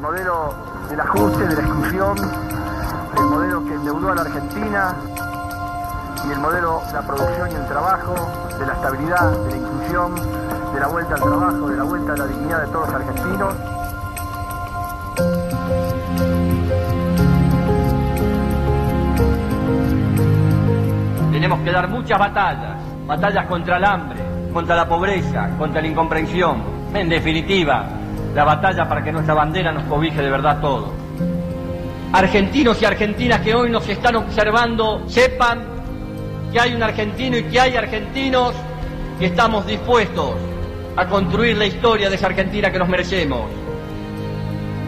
Modelo 0.00 0.69
del 0.90 1.00
ajuste, 1.00 1.46
de 1.46 1.54
la 1.54 1.60
exclusión, 1.60 2.18
el 3.16 3.24
modelo 3.24 3.64
que 3.64 3.74
endeudó 3.74 4.10
a 4.10 4.14
la 4.16 4.22
Argentina 4.22 4.94
y 6.26 6.32
el 6.32 6.38
modelo 6.40 6.82
de 6.86 6.92
la 6.92 7.02
producción 7.02 7.50
y 7.50 7.54
el 7.54 7.66
trabajo, 7.66 8.14
de 8.58 8.66
la 8.66 8.72
estabilidad, 8.72 9.30
de 9.30 9.50
la 9.50 9.56
inclusión, 9.56 10.14
de 10.74 10.80
la 10.80 10.86
vuelta 10.88 11.14
al 11.14 11.20
trabajo, 11.20 11.68
de 11.68 11.76
la 11.76 11.84
vuelta 11.84 12.12
a 12.12 12.16
la 12.16 12.26
dignidad 12.26 12.60
de 12.60 12.66
todos 12.72 12.88
los 12.88 12.94
argentinos. 12.96 13.54
Tenemos 21.30 21.60
que 21.60 21.70
dar 21.70 21.88
muchas 21.88 22.18
batallas, 22.18 22.76
batallas 23.06 23.46
contra 23.46 23.76
el 23.76 23.84
hambre, 23.84 24.20
contra 24.52 24.74
la 24.74 24.88
pobreza, 24.88 25.50
contra 25.56 25.80
la 25.80 25.86
incomprensión. 25.86 26.62
En 26.92 27.08
definitiva, 27.08 27.84
la 28.34 28.44
batalla 28.44 28.88
para 28.88 29.02
que 29.02 29.12
nuestra 29.12 29.34
bandera 29.34 29.72
nos 29.72 29.84
cobije 29.84 30.22
de 30.22 30.30
verdad 30.30 30.60
todo. 30.60 30.92
Argentinos 32.12 32.80
y 32.82 32.84
argentinas 32.84 33.40
que 33.40 33.54
hoy 33.54 33.70
nos 33.70 33.88
están 33.88 34.16
observando, 34.16 35.02
sepan 35.08 35.62
que 36.52 36.60
hay 36.60 36.74
un 36.74 36.82
argentino 36.82 37.36
y 37.36 37.44
que 37.44 37.60
hay 37.60 37.76
argentinos 37.76 38.54
que 39.18 39.26
estamos 39.26 39.66
dispuestos 39.66 40.34
a 40.96 41.06
construir 41.06 41.56
la 41.56 41.66
historia 41.66 42.08
de 42.08 42.16
esa 42.16 42.26
Argentina 42.26 42.70
que 42.70 42.78
nos 42.78 42.88
merecemos. 42.88 43.42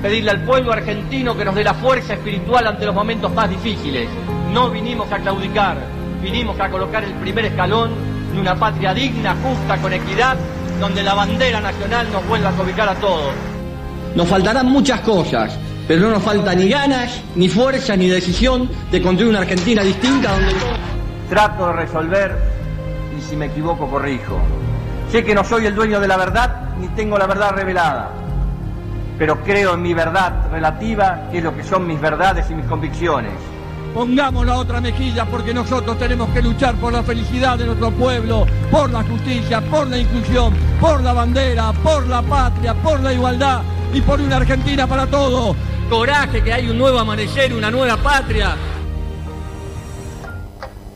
Pedirle 0.02 0.32
al 0.32 0.44
pueblo 0.44 0.72
argentino 0.72 1.36
que 1.36 1.44
nos 1.44 1.54
dé 1.54 1.62
la 1.62 1.74
fuerza 1.74 2.14
espiritual 2.14 2.66
ante 2.66 2.86
los 2.86 2.94
momentos 2.94 3.32
más 3.32 3.48
difíciles. 3.48 4.08
No 4.52 4.70
vinimos 4.70 5.10
a 5.12 5.18
claudicar, 5.18 5.76
vinimos 6.20 6.58
a 6.58 6.68
colocar 6.68 7.04
el 7.04 7.12
primer 7.14 7.44
escalón 7.44 7.92
de 8.32 8.40
una 8.40 8.56
patria 8.56 8.92
digna, 8.92 9.36
justa, 9.42 9.76
con 9.80 9.92
equidad 9.92 10.36
donde 10.80 11.02
la 11.02 11.14
bandera 11.14 11.60
nacional 11.60 12.10
nos 12.12 12.26
vuelva 12.26 12.50
a 12.50 12.52
cobicar 12.52 12.88
a 12.88 12.94
todos. 12.96 13.32
Nos 14.14 14.28
faltarán 14.28 14.66
muchas 14.66 15.00
cosas, 15.00 15.58
pero 15.88 16.02
no 16.02 16.10
nos 16.10 16.22
falta 16.22 16.54
ni 16.54 16.68
ganas, 16.68 17.20
ni 17.34 17.48
fuerza, 17.48 17.96
ni 17.96 18.08
decisión 18.08 18.68
de 18.90 19.00
construir 19.00 19.30
una 19.30 19.40
Argentina 19.40 19.82
distinta 19.82 20.32
donde 20.32 20.52
trato 21.28 21.68
de 21.68 21.72
resolver 21.72 22.36
y 23.16 23.20
si 23.22 23.36
me 23.36 23.46
equivoco 23.46 23.88
corrijo. 23.88 24.38
Sé 25.10 25.24
que 25.24 25.34
no 25.34 25.44
soy 25.44 25.66
el 25.66 25.74
dueño 25.74 26.00
de 26.00 26.08
la 26.08 26.16
verdad 26.16 26.74
ni 26.78 26.88
tengo 26.88 27.16
la 27.16 27.26
verdad 27.26 27.52
revelada, 27.52 28.10
pero 29.18 29.42
creo 29.42 29.74
en 29.74 29.82
mi 29.82 29.94
verdad 29.94 30.50
relativa, 30.50 31.28
que 31.30 31.38
es 31.38 31.44
lo 31.44 31.54
que 31.54 31.62
son 31.62 31.86
mis 31.86 32.00
verdades 32.00 32.50
y 32.50 32.54
mis 32.54 32.66
convicciones. 32.66 33.32
Pongamos 33.94 34.46
la 34.46 34.56
otra 34.56 34.80
mejilla 34.80 35.26
porque 35.26 35.52
nosotros 35.52 35.98
tenemos 35.98 36.30
que 36.30 36.40
luchar 36.40 36.74
por 36.76 36.94
la 36.94 37.02
felicidad 37.02 37.58
de 37.58 37.66
nuestro 37.66 37.90
pueblo, 37.90 38.46
por 38.70 38.90
la 38.90 39.02
justicia, 39.02 39.60
por 39.60 39.86
la 39.86 39.98
inclusión, 39.98 40.54
por 40.80 41.02
la 41.02 41.12
bandera, 41.12 41.72
por 41.72 42.06
la 42.06 42.22
patria, 42.22 42.72
por 42.74 43.00
la 43.00 43.12
igualdad 43.12 43.62
y 43.92 44.00
por 44.00 44.18
una 44.20 44.36
Argentina 44.36 44.86
para 44.86 45.06
todos. 45.06 45.54
Coraje 45.90 46.42
que 46.42 46.52
hay 46.52 46.70
un 46.70 46.78
nuevo 46.78 46.98
amanecer, 46.98 47.52
una 47.52 47.70
nueva 47.70 47.98
patria 47.98 48.56